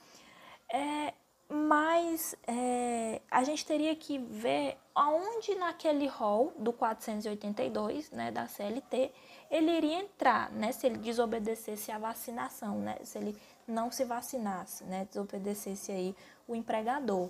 É, 0.72 1.12
mas 1.48 2.34
é, 2.46 3.20
a 3.30 3.44
gente 3.44 3.66
teria 3.66 3.94
que 3.94 4.16
ver 4.18 4.78
aonde 4.94 5.54
naquele 5.54 6.06
rol 6.06 6.52
do 6.58 6.72
482, 6.72 8.10
né, 8.10 8.30
da 8.30 8.46
CLT, 8.46 9.12
ele 9.50 9.70
iria 9.70 10.00
entrar, 10.00 10.50
né, 10.50 10.72
se 10.72 10.86
ele 10.86 10.96
desobedecesse 10.96 11.92
a 11.92 11.98
vacinação, 11.98 12.78
né, 12.78 12.96
se 13.04 13.18
ele 13.18 13.38
não 13.68 13.90
se 13.90 14.04
vacinasse, 14.04 14.84
né, 14.84 15.04
desobedecesse 15.04 15.92
aí 15.92 16.16
o 16.48 16.54
empregador. 16.54 17.28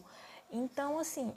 Então, 0.51 1.01
assim, 1.01 1.35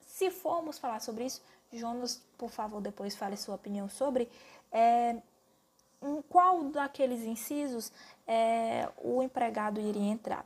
se 0.00 0.30
formos 0.30 0.78
falar 0.78 1.00
sobre 1.00 1.26
isso, 1.26 1.42
Jonas, 1.70 2.22
por 2.38 2.50
favor, 2.50 2.80
depois 2.80 3.14
fale 3.14 3.36
sua 3.36 3.54
opinião 3.56 3.88
sobre 3.88 4.28
é, 4.70 5.16
em 6.02 6.22
qual 6.22 6.64
daqueles 6.64 7.20
incisos 7.20 7.92
é, 8.26 8.88
o 8.98 9.22
empregado 9.22 9.80
iria 9.80 10.10
entrar. 10.10 10.44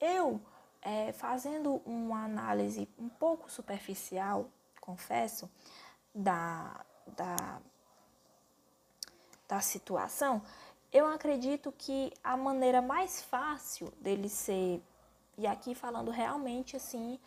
Eu, 0.00 0.40
é, 0.80 1.12
fazendo 1.12 1.80
uma 1.86 2.24
análise 2.24 2.88
um 2.98 3.08
pouco 3.08 3.50
superficial, 3.50 4.48
confesso, 4.80 5.48
da, 6.14 6.84
da, 7.16 7.60
da 9.48 9.60
situação, 9.60 10.42
eu 10.92 11.06
acredito 11.06 11.72
que 11.72 12.12
a 12.22 12.36
maneira 12.36 12.82
mais 12.82 13.22
fácil 13.22 13.90
dele 14.00 14.28
ser, 14.28 14.82
e 15.38 15.46
aqui 15.46 15.74
falando 15.74 16.10
realmente 16.10 16.76
assim, 16.76 17.18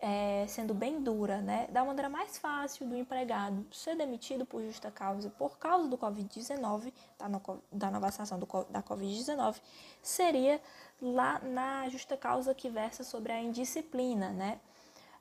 é, 0.00 0.46
sendo 0.48 0.72
bem 0.72 1.02
dura, 1.02 1.42
né? 1.42 1.68
Da 1.70 1.84
maneira 1.84 2.08
mais 2.08 2.38
fácil 2.38 2.86
do 2.86 2.96
empregado 2.96 3.66
ser 3.70 3.94
demitido 3.96 4.46
por 4.46 4.62
justa 4.62 4.90
causa 4.90 5.28
por 5.30 5.58
causa 5.58 5.88
do 5.88 5.98
Covid-19, 5.98 6.92
tá 7.18 7.28
da 7.70 7.90
nova 7.90 8.06
vacinação 8.06 8.38
do, 8.38 8.46
da 8.70 8.82
Covid-19, 8.82 9.60
seria 10.02 10.60
lá 11.00 11.38
na 11.40 11.88
justa 11.90 12.16
causa 12.16 12.54
que 12.54 12.70
versa 12.70 13.04
sobre 13.04 13.32
a 13.32 13.40
indisciplina, 13.40 14.30
né? 14.30 14.58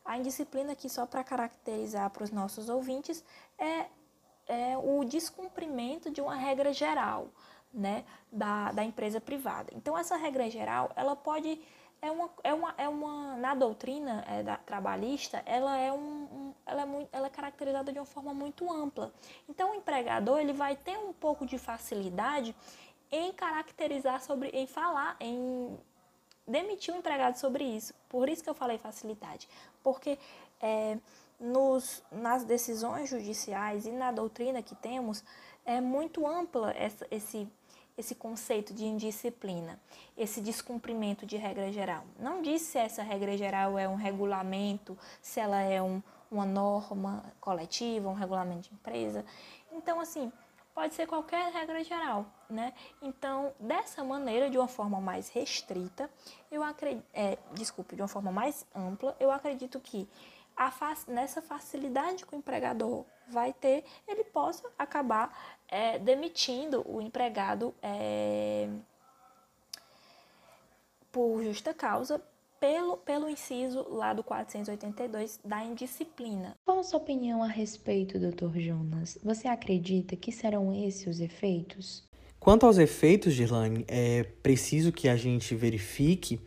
A 0.06 0.18
indisciplina, 0.18 0.74
que 0.74 0.90
só 0.90 1.06
para 1.06 1.24
caracterizar 1.24 2.10
para 2.10 2.24
os 2.24 2.32
nossos 2.32 2.70
ouvintes, 2.70 3.24
é, 3.58 3.86
é 4.48 4.78
o 4.78 5.04
descumprimento 5.04 6.10
de 6.10 6.22
uma 6.22 6.36
regra 6.36 6.74
geral 6.74 7.28
né, 7.72 8.04
da, 8.32 8.72
da 8.72 8.84
empresa 8.84 9.22
privada. 9.22 9.72
Então, 9.76 9.96
essa 9.98 10.16
regra 10.16 10.50
geral, 10.50 10.92
ela 10.96 11.16
pode 11.16 11.62
é 12.02 12.12
uma, 12.12 12.30
é 12.44 12.54
uma, 12.54 12.74
é 12.78 12.88
uma 12.88 13.38
na 13.38 13.56
doutrina 13.56 14.24
é, 14.28 14.44
da, 14.44 14.58
trabalhista, 14.58 15.44
ela 15.46 15.78
é, 15.78 15.92
um, 15.92 15.98
um, 15.98 16.54
ela, 16.66 16.82
é 16.82 16.86
muito, 16.86 17.10
ela 17.12 17.28
é 17.28 17.30
caracterizada 17.30 17.92
de 17.92 18.00
uma 18.00 18.06
forma 18.06 18.34
muito 18.34 18.72
ampla. 18.72 19.14
Então, 19.48 19.72
o 19.72 19.76
empregador 19.76 20.40
ele 20.40 20.54
vai 20.54 20.76
ter 20.76 20.98
um 20.98 21.14
pouco 21.14 21.46
de 21.46 21.58
facilidade 21.58 22.56
em 23.12 23.34
caracterizar 23.34 24.22
sobre, 24.22 24.50
em 24.50 24.68
falar, 24.68 25.18
em 25.20 25.78
demitir 26.48 26.94
o 26.94 26.98
empregado 26.98 27.38
sobre 27.38 27.64
isso. 27.64 27.94
Por 28.08 28.30
isso 28.30 28.44
que 28.44 28.50
eu 28.50 28.56
falei 28.56 28.78
facilidade. 28.78 29.48
Porque 29.84 30.18
é, 30.62 30.98
nos, 31.40 32.04
nas 32.12 32.44
decisões 32.44 33.10
judiciais 33.10 33.86
e 33.86 33.92
na 33.92 34.12
doutrina 34.12 34.62
que 34.62 34.76
temos, 34.76 35.24
é 35.66 35.80
muito 35.80 36.26
ampla 36.26 36.72
essa, 36.72 37.06
esse, 37.12 37.48
esse 38.00 38.16
conceito 38.16 38.74
de 38.74 38.86
indisciplina, 38.86 39.78
esse 40.18 40.40
descumprimento 40.40 41.26
de 41.26 41.36
regra 41.36 41.70
geral. 41.70 42.06
Não 42.18 42.42
diz 42.42 42.62
se 42.62 42.78
essa 42.78 43.04
regra 43.04 43.36
geral 43.36 43.78
é 43.78 43.90
um 43.90 43.96
regulamento, 43.96 44.98
se 45.22 45.42
ela 45.42 45.60
é 45.62 45.82
um, 45.82 46.02
uma 46.32 46.46
norma 46.46 47.22
coletiva, 47.42 48.08
um 48.08 48.14
regulamento 48.14 48.70
de 48.70 48.74
empresa. 48.74 49.26
Então, 49.70 50.00
assim, 50.00 50.32
pode 50.74 50.94
ser 50.94 51.08
qualquer 51.08 51.52
regra 51.52 51.84
geral, 51.84 52.26
né? 52.50 52.74
Então, 53.02 53.52
dessa 53.60 54.02
maneira, 54.02 54.50
de 54.50 54.58
uma 54.58 54.70
forma 54.70 55.02
mais 55.02 55.28
restrita, 55.28 56.10
eu 56.50 56.64
acredito, 56.64 57.06
é, 57.14 57.38
desculpe, 57.54 57.98
de 57.98 58.02
uma 58.02 58.08
forma 58.08 58.32
mais 58.32 58.66
ampla, 58.74 59.14
eu 59.20 59.30
acredito 59.30 59.78
que 59.78 60.08
a, 60.56 60.72
nessa 61.06 61.42
facilidade 61.42 62.26
que 62.26 62.34
o 62.34 62.38
empregador 62.38 63.06
vai 63.32 63.54
ter, 63.54 63.84
ele 64.08 64.24
possa 64.24 64.70
acabar 64.78 65.58
é, 65.68 66.00
demitindo 66.00 66.84
o 66.88 67.02
empregado 67.02 67.74
é, 67.82 68.68
por 71.12 71.44
justa 71.44 71.74
causa 71.74 72.22
pelo, 72.60 72.98
pelo 72.98 73.30
inciso 73.30 73.86
lá 73.90 74.14
do 74.14 74.24
482 74.24 75.40
da 75.44 75.64
indisciplina. 75.64 76.56
Qual 76.66 76.80
a 76.80 76.84
sua 76.84 77.00
opinião 77.00 77.42
a 77.42 77.48
respeito, 77.48 78.20
doutor 78.20 78.58
Jonas? 78.60 79.18
Você 79.24 79.48
acredita 79.48 80.16
que 80.16 80.32
serão 80.32 80.74
esses 80.74 81.08
os 81.08 81.20
efeitos? 81.20 82.04
Quanto 82.40 82.66
aos 82.66 82.78
efeitos, 82.78 83.34
Girlane, 83.34 83.86
é 83.88 84.24
preciso 84.42 84.92
que 84.92 85.10
a 85.10 85.16
gente 85.16 85.56
verifique 85.56 86.40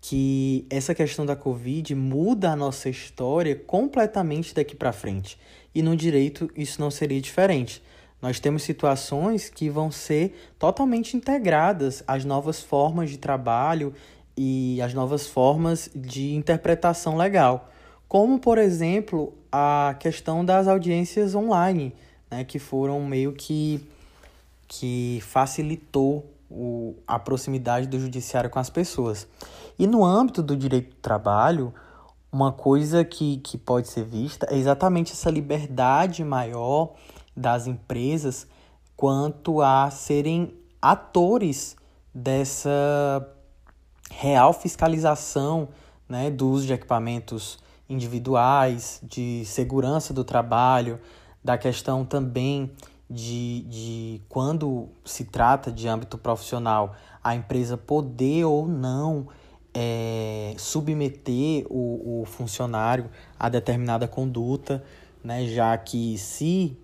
que 0.00 0.66
essa 0.70 0.94
questão 0.94 1.26
da 1.26 1.34
Covid 1.34 1.94
muda 1.94 2.52
a 2.52 2.56
nossa 2.56 2.88
história 2.88 3.56
completamente 3.56 4.54
daqui 4.54 4.76
para 4.76 4.92
frente. 4.92 5.38
E 5.76 5.82
no 5.82 5.94
direito 5.94 6.50
isso 6.56 6.80
não 6.80 6.90
seria 6.90 7.20
diferente. 7.20 7.82
Nós 8.22 8.40
temos 8.40 8.62
situações 8.62 9.50
que 9.50 9.68
vão 9.68 9.90
ser 9.90 10.34
totalmente 10.58 11.14
integradas 11.14 12.02
às 12.08 12.24
novas 12.24 12.62
formas 12.62 13.10
de 13.10 13.18
trabalho 13.18 13.92
e 14.34 14.80
às 14.80 14.94
novas 14.94 15.26
formas 15.26 15.90
de 15.94 16.34
interpretação 16.34 17.14
legal, 17.14 17.70
como, 18.08 18.38
por 18.38 18.56
exemplo, 18.56 19.34
a 19.52 19.94
questão 20.00 20.42
das 20.42 20.66
audiências 20.66 21.34
online, 21.34 21.94
né, 22.30 22.42
que 22.42 22.58
foram 22.58 23.04
meio 23.04 23.34
que, 23.34 23.86
que 24.66 25.20
facilitou 25.26 26.24
o, 26.50 26.94
a 27.06 27.18
proximidade 27.18 27.86
do 27.86 28.00
judiciário 28.00 28.48
com 28.48 28.58
as 28.58 28.70
pessoas. 28.70 29.28
E 29.78 29.86
no 29.86 30.02
âmbito 30.02 30.42
do 30.42 30.56
direito 30.56 30.88
do 30.88 31.00
trabalho, 31.02 31.74
uma 32.30 32.52
coisa 32.52 33.04
que, 33.04 33.38
que 33.38 33.56
pode 33.56 33.88
ser 33.88 34.04
vista 34.04 34.46
é 34.50 34.56
exatamente 34.56 35.12
essa 35.12 35.30
liberdade 35.30 36.24
maior 36.24 36.94
das 37.36 37.66
empresas 37.66 38.46
quanto 38.96 39.60
a 39.60 39.90
serem 39.90 40.54
atores 40.80 41.76
dessa 42.14 43.26
real 44.10 44.52
fiscalização 44.52 45.68
né, 46.08 46.30
do 46.30 46.48
uso 46.48 46.66
de 46.66 46.72
equipamentos 46.72 47.58
individuais, 47.88 49.00
de 49.02 49.44
segurança 49.44 50.12
do 50.14 50.24
trabalho, 50.24 50.98
da 51.44 51.56
questão 51.56 52.04
também 52.04 52.70
de, 53.08 53.62
de 53.62 54.22
quando 54.28 54.88
se 55.04 55.24
trata 55.24 55.70
de 55.70 55.86
âmbito 55.86 56.18
profissional, 56.18 56.94
a 57.22 57.34
empresa 57.34 57.76
poder 57.76 58.44
ou 58.44 58.66
não 58.66 59.28
é, 59.78 60.54
submeter 60.56 61.66
o, 61.68 62.22
o 62.22 62.24
funcionário 62.24 63.10
a 63.38 63.50
determinada 63.50 64.08
conduta, 64.08 64.82
né, 65.22 65.46
já 65.46 65.76
que 65.76 66.16
se 66.16 66.74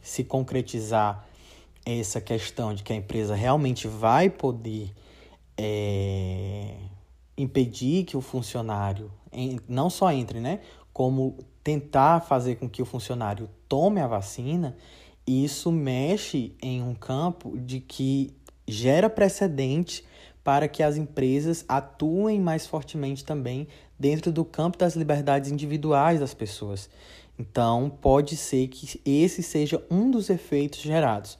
se 0.00 0.24
concretizar 0.24 1.28
essa 1.84 2.22
questão 2.22 2.72
de 2.72 2.82
que 2.82 2.90
a 2.90 2.96
empresa 2.96 3.34
realmente 3.34 3.86
vai 3.86 4.30
poder 4.30 4.90
é, 5.58 6.76
impedir 7.36 8.04
que 8.04 8.16
o 8.16 8.22
funcionário 8.22 9.12
não 9.68 9.90
só 9.90 10.10
entre, 10.10 10.40
né, 10.40 10.60
como 10.90 11.36
tentar 11.62 12.20
fazer 12.20 12.56
com 12.56 12.66
que 12.66 12.80
o 12.80 12.86
funcionário 12.86 13.50
tome 13.68 14.00
a 14.00 14.06
vacina, 14.06 14.74
isso 15.26 15.70
mexe 15.70 16.56
em 16.62 16.82
um 16.82 16.94
campo 16.94 17.58
de 17.58 17.80
que 17.80 18.32
gera 18.66 19.10
precedente 19.10 20.02
para 20.48 20.66
que 20.66 20.82
as 20.82 20.96
empresas 20.96 21.62
atuem 21.68 22.40
mais 22.40 22.66
fortemente 22.66 23.22
também 23.22 23.68
dentro 23.98 24.32
do 24.32 24.46
campo 24.46 24.78
das 24.78 24.96
liberdades 24.96 25.52
individuais 25.52 26.20
das 26.20 26.32
pessoas. 26.32 26.88
Então, 27.38 27.92
pode 28.00 28.34
ser 28.34 28.66
que 28.68 28.98
esse 29.04 29.42
seja 29.42 29.84
um 29.90 30.10
dos 30.10 30.30
efeitos 30.30 30.80
gerados. 30.80 31.38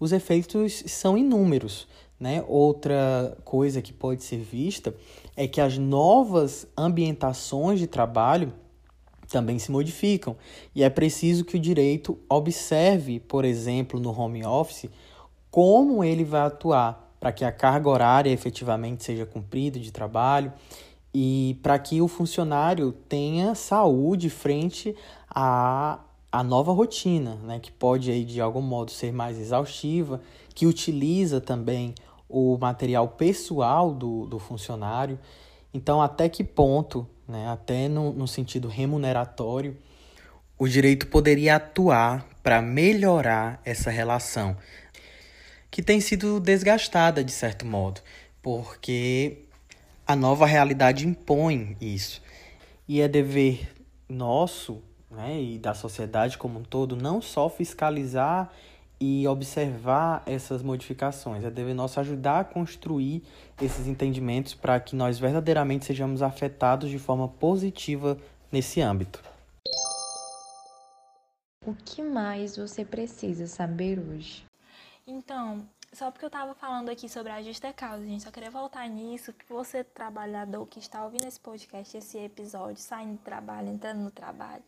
Os 0.00 0.10
efeitos 0.10 0.82
são 0.88 1.16
inúmeros. 1.16 1.86
Né? 2.18 2.44
Outra 2.48 3.38
coisa 3.44 3.80
que 3.80 3.92
pode 3.92 4.24
ser 4.24 4.38
vista 4.40 4.92
é 5.36 5.46
que 5.46 5.60
as 5.60 5.78
novas 5.78 6.66
ambientações 6.76 7.78
de 7.78 7.86
trabalho 7.86 8.52
também 9.28 9.60
se 9.60 9.70
modificam 9.70 10.34
e 10.74 10.82
é 10.82 10.90
preciso 10.90 11.44
que 11.44 11.56
o 11.56 11.60
direito 11.60 12.18
observe, 12.28 13.20
por 13.20 13.44
exemplo, 13.44 14.00
no 14.00 14.10
home 14.10 14.44
office, 14.44 14.90
como 15.48 16.02
ele 16.02 16.24
vai 16.24 16.40
atuar 16.40 17.07
para 17.18 17.32
que 17.32 17.44
a 17.44 17.52
carga 17.52 17.88
horária 17.88 18.30
efetivamente 18.30 19.04
seja 19.04 19.26
cumprida 19.26 19.78
de 19.78 19.90
trabalho 19.90 20.52
e 21.12 21.58
para 21.62 21.78
que 21.78 22.00
o 22.00 22.08
funcionário 22.08 22.92
tenha 22.92 23.54
saúde 23.54 24.30
frente 24.30 24.94
à, 25.28 26.00
à 26.30 26.42
nova 26.42 26.72
rotina, 26.72 27.36
né, 27.36 27.58
que 27.58 27.72
pode 27.72 28.10
aí, 28.10 28.24
de 28.24 28.40
algum 28.40 28.60
modo 28.60 28.90
ser 28.90 29.12
mais 29.12 29.38
exaustiva, 29.38 30.20
que 30.54 30.66
utiliza 30.66 31.40
também 31.40 31.94
o 32.28 32.58
material 32.58 33.08
pessoal 33.08 33.92
do, 33.92 34.26
do 34.26 34.38
funcionário. 34.38 35.18
Então, 35.72 36.00
até 36.02 36.28
que 36.28 36.44
ponto 36.44 37.06
né, 37.28 37.46
até 37.48 37.88
no, 37.88 38.12
no 38.12 38.26
sentido 38.26 38.68
remuneratório, 38.68 39.76
o 40.58 40.66
direito 40.66 41.06
poderia 41.06 41.56
atuar 41.56 42.26
para 42.42 42.62
melhorar 42.62 43.60
essa 43.64 43.90
relação, 43.90 44.56
que 45.78 45.82
tem 45.82 46.00
sido 46.00 46.40
desgastada 46.40 47.22
de 47.22 47.30
certo 47.30 47.64
modo, 47.64 48.00
porque 48.42 49.44
a 50.04 50.16
nova 50.16 50.44
realidade 50.44 51.06
impõe 51.06 51.76
isso. 51.80 52.20
E 52.88 53.00
é 53.00 53.06
dever 53.06 53.72
nosso 54.08 54.82
né, 55.08 55.40
e 55.40 55.56
da 55.56 55.74
sociedade 55.74 56.36
como 56.36 56.58
um 56.58 56.64
todo 56.64 56.96
não 56.96 57.22
só 57.22 57.48
fiscalizar 57.48 58.52
e 59.00 59.24
observar 59.28 60.24
essas 60.26 60.64
modificações. 60.64 61.44
É 61.44 61.50
dever 61.50 61.76
nosso 61.76 62.00
ajudar 62.00 62.40
a 62.40 62.44
construir 62.44 63.22
esses 63.62 63.86
entendimentos 63.86 64.54
para 64.54 64.80
que 64.80 64.96
nós 64.96 65.16
verdadeiramente 65.16 65.84
sejamos 65.84 66.22
afetados 66.22 66.90
de 66.90 66.98
forma 66.98 67.28
positiva 67.28 68.18
nesse 68.50 68.80
âmbito. 68.80 69.22
O 71.64 71.72
que 71.72 72.02
mais 72.02 72.56
você 72.56 72.84
precisa 72.84 73.46
saber 73.46 74.00
hoje? 74.00 74.48
Então, 75.10 75.66
só 75.90 76.10
porque 76.10 76.26
eu 76.26 76.28
estava 76.28 76.54
falando 76.54 76.90
aqui 76.90 77.08
sobre 77.08 77.32
a 77.32 77.40
justa 77.40 77.72
causa, 77.72 78.04
gente 78.04 78.24
só 78.24 78.30
queria 78.30 78.50
voltar 78.50 78.86
nisso, 78.90 79.32
que 79.32 79.46
você, 79.48 79.82
trabalhador 79.82 80.66
que 80.66 80.78
está 80.78 81.02
ouvindo 81.02 81.26
esse 81.26 81.40
podcast, 81.40 81.96
esse 81.96 82.18
episódio, 82.18 82.76
saindo 82.76 83.14
do 83.14 83.22
trabalho, 83.22 83.68
entrando 83.68 84.00
no 84.00 84.10
trabalho, 84.10 84.62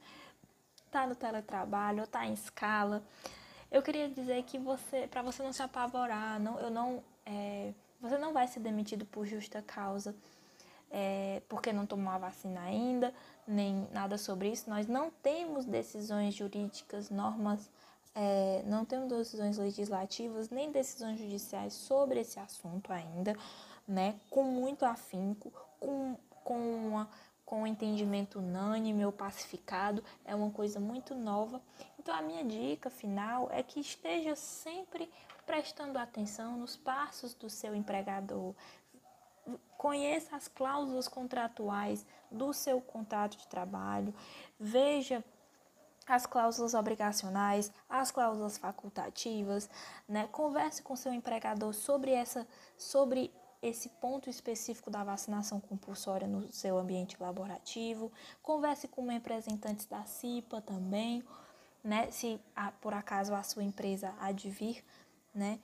está 0.86 1.06
no 1.06 1.14
teletrabalho 1.14 1.98
ou 1.98 2.04
está 2.04 2.24
em 2.26 2.32
escala, 2.32 3.02
eu 3.70 3.82
queria 3.82 4.08
dizer 4.08 4.42
que 4.44 4.58
você, 4.58 5.06
para 5.08 5.20
você 5.20 5.42
não 5.42 5.52
se 5.52 5.62
apavorar, 5.62 6.40
não, 6.40 6.58
eu 6.58 6.70
não, 6.70 7.04
é, 7.26 7.74
você 8.00 8.16
não 8.16 8.32
vai 8.32 8.48
ser 8.48 8.60
demitido 8.60 9.04
por 9.04 9.26
justa 9.26 9.60
causa, 9.60 10.16
é, 10.90 11.42
porque 11.50 11.70
não 11.70 11.84
tomou 11.84 12.14
a 12.14 12.16
vacina 12.18 12.62
ainda, 12.62 13.12
nem 13.46 13.86
nada 13.92 14.16
sobre 14.16 14.48
isso. 14.48 14.70
Nós 14.70 14.86
não 14.86 15.10
temos 15.22 15.66
decisões 15.66 16.34
jurídicas, 16.34 17.10
normas, 17.10 17.68
é, 18.14 18.62
não 18.66 18.84
temos 18.84 19.08
decisões 19.08 19.58
legislativas 19.58 20.50
nem 20.50 20.70
decisões 20.70 21.18
judiciais 21.18 21.72
sobre 21.72 22.20
esse 22.20 22.38
assunto 22.38 22.92
ainda, 22.92 23.36
né? 23.86 24.18
Com 24.28 24.44
muito 24.44 24.84
afinco, 24.84 25.52
com, 25.78 26.16
com 26.44 26.58
uma 26.58 27.08
com 27.50 27.62
um 27.62 27.66
entendimento 27.66 28.38
unânime 28.38 29.04
ou 29.04 29.10
pacificado, 29.10 30.04
é 30.24 30.36
uma 30.36 30.52
coisa 30.52 30.78
muito 30.78 31.16
nova. 31.16 31.60
Então, 31.98 32.14
a 32.14 32.22
minha 32.22 32.44
dica 32.44 32.88
final 32.88 33.48
é 33.50 33.60
que 33.60 33.80
esteja 33.80 34.36
sempre 34.36 35.10
prestando 35.44 35.98
atenção 35.98 36.56
nos 36.56 36.76
passos 36.76 37.34
do 37.34 37.50
seu 37.50 37.74
empregador. 37.74 38.54
Conheça 39.76 40.36
as 40.36 40.46
cláusulas 40.46 41.08
contratuais 41.08 42.06
do 42.30 42.52
seu 42.52 42.80
contrato 42.80 43.36
de 43.36 43.48
trabalho, 43.48 44.14
veja 44.56 45.24
as 46.10 46.26
cláusulas 46.26 46.74
obrigacionais, 46.74 47.72
as 47.88 48.10
cláusulas 48.10 48.58
facultativas, 48.58 49.70
né? 50.08 50.28
Converse 50.32 50.82
com 50.82 50.96
seu 50.96 51.12
empregador 51.12 51.72
sobre 51.72 52.10
essa 52.12 52.46
sobre 52.76 53.32
esse 53.62 53.88
ponto 53.88 54.30
específico 54.30 54.90
da 54.90 55.04
vacinação 55.04 55.60
compulsória 55.60 56.26
no 56.26 56.50
seu 56.50 56.78
ambiente 56.78 57.16
laborativo. 57.20 58.10
Converse 58.42 58.88
com 58.88 59.06
representantes 59.06 59.86
da 59.86 60.02
CIPA 60.04 60.60
também, 60.62 61.22
né? 61.84 62.10
Se 62.10 62.40
por 62.80 62.94
acaso 62.94 63.34
a 63.34 63.42
sua 63.42 63.62
empresa 63.62 64.14
advir, 64.18 64.82
né? 65.34 65.60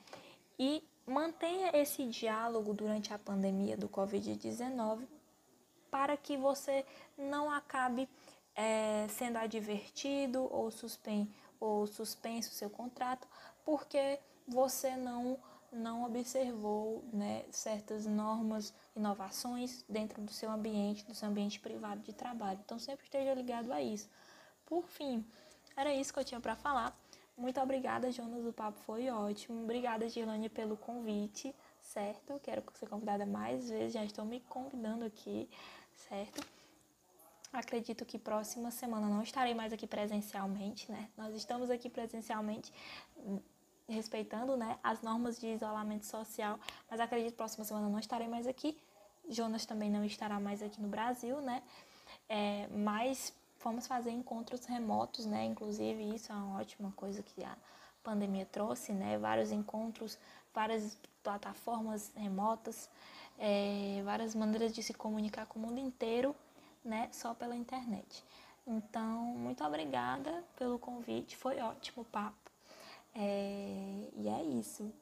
E 0.58 0.84
mantenha 1.06 1.70
esse 1.74 2.06
diálogo 2.06 2.74
durante 2.74 3.12
a 3.12 3.18
pandemia 3.18 3.76
do 3.76 3.88
Covid-19 3.88 5.06
para 5.90 6.16
que 6.16 6.36
você 6.36 6.84
não 7.16 7.50
acabe 7.50 8.08
é, 8.56 9.06
sendo 9.10 9.36
advertido 9.36 10.48
ou, 10.50 10.70
suspen 10.70 11.32
ou 11.60 11.86
suspenso 11.86 12.52
seu 12.52 12.70
contrato 12.70 13.28
porque 13.64 14.18
você 14.48 14.96
não 14.96 15.38
não 15.72 16.04
observou 16.04 17.04
né, 17.12 17.44
certas 17.50 18.06
normas, 18.06 18.72
inovações 18.94 19.84
dentro 19.88 20.22
do 20.22 20.32
seu 20.32 20.50
ambiente, 20.50 21.04
do 21.04 21.14
seu 21.14 21.28
ambiente 21.28 21.60
privado 21.60 22.00
de 22.00 22.12
trabalho. 22.12 22.58
Então 22.64 22.78
sempre 22.78 23.04
esteja 23.04 23.34
ligado 23.34 23.70
a 23.72 23.82
isso. 23.82 24.08
Por 24.64 24.86
fim, 24.88 25.24
era 25.76 25.92
isso 25.92 26.12
que 26.12 26.18
eu 26.18 26.24
tinha 26.24 26.40
para 26.40 26.56
falar. 26.56 26.98
Muito 27.36 27.60
obrigada, 27.60 28.10
Jonas, 28.10 28.46
o 28.46 28.52
papo 28.52 28.78
foi 28.80 29.10
ótimo. 29.10 29.62
Obrigada, 29.64 30.08
Girlane, 30.08 30.48
pelo 30.48 30.76
convite, 30.76 31.54
certo? 31.82 32.40
Quero 32.42 32.62
ser 32.74 32.88
convidada 32.88 33.26
mais 33.26 33.68
vezes, 33.68 33.92
já 33.92 34.04
estou 34.04 34.24
me 34.24 34.40
convidando 34.40 35.04
aqui, 35.04 35.48
certo? 36.08 36.55
Acredito 37.56 38.04
que 38.04 38.18
próxima 38.18 38.70
semana 38.70 39.08
não 39.08 39.22
estarei 39.22 39.54
mais 39.54 39.72
aqui 39.72 39.86
presencialmente, 39.86 40.92
né? 40.92 41.08
Nós 41.16 41.34
estamos 41.34 41.70
aqui 41.70 41.88
presencialmente 41.88 42.70
respeitando 43.88 44.58
né, 44.58 44.78
as 44.82 45.00
normas 45.00 45.40
de 45.40 45.46
isolamento 45.46 46.04
social, 46.04 46.60
mas 46.90 47.00
acredito 47.00 47.30
que 47.30 47.36
próxima 47.36 47.64
semana 47.64 47.88
não 47.88 47.98
estarei 47.98 48.28
mais 48.28 48.46
aqui. 48.46 48.76
Jonas 49.26 49.64
também 49.64 49.90
não 49.90 50.04
estará 50.04 50.38
mais 50.38 50.62
aqui 50.62 50.82
no 50.82 50.88
Brasil, 50.88 51.40
né? 51.40 51.62
É, 52.28 52.68
mas 52.68 53.32
vamos 53.64 53.86
fazer 53.86 54.10
encontros 54.10 54.66
remotos, 54.66 55.24
né? 55.24 55.46
Inclusive, 55.46 56.14
isso 56.14 56.30
é 56.30 56.34
uma 56.34 56.60
ótima 56.60 56.92
coisa 56.94 57.22
que 57.22 57.42
a 57.42 57.56
pandemia 58.02 58.44
trouxe, 58.44 58.92
né? 58.92 59.16
Vários 59.16 59.50
encontros, 59.50 60.18
várias 60.52 60.98
plataformas 61.22 62.12
remotas, 62.14 62.90
é, 63.38 64.02
várias 64.04 64.34
maneiras 64.34 64.74
de 64.74 64.82
se 64.82 64.92
comunicar 64.92 65.46
com 65.46 65.58
o 65.58 65.62
mundo 65.62 65.78
inteiro, 65.80 66.36
né? 66.86 67.08
Só 67.12 67.34
pela 67.34 67.56
internet. 67.56 68.24
Então, 68.66 69.36
muito 69.36 69.62
obrigada 69.62 70.44
pelo 70.58 70.78
convite, 70.78 71.36
foi 71.36 71.60
ótimo 71.60 72.02
o 72.02 72.06
papo. 72.06 72.50
É, 73.14 74.08
e 74.16 74.28
é 74.28 74.42
isso. 74.42 74.92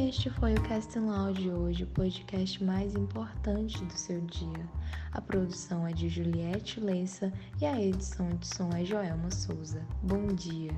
Este 0.00 0.30
foi 0.30 0.54
o 0.54 0.62
Casting 0.62 1.00
Loud 1.00 1.42
de 1.42 1.50
hoje, 1.50 1.84
o 1.84 1.86
podcast 1.88 2.62
mais 2.62 2.94
importante 2.94 3.84
do 3.84 3.92
seu 3.92 4.20
dia. 4.22 4.68
A 5.12 5.20
produção 5.20 5.86
é 5.86 5.92
de 5.92 6.08
Juliette 6.08 6.80
Lessa 6.80 7.32
e 7.60 7.66
a 7.66 7.80
edição 7.80 8.28
de 8.30 8.46
som 8.46 8.70
é 8.70 8.84
Joelma 8.84 9.30
Souza. 9.30 9.84
Bom 10.02 10.28
dia! 10.28 10.72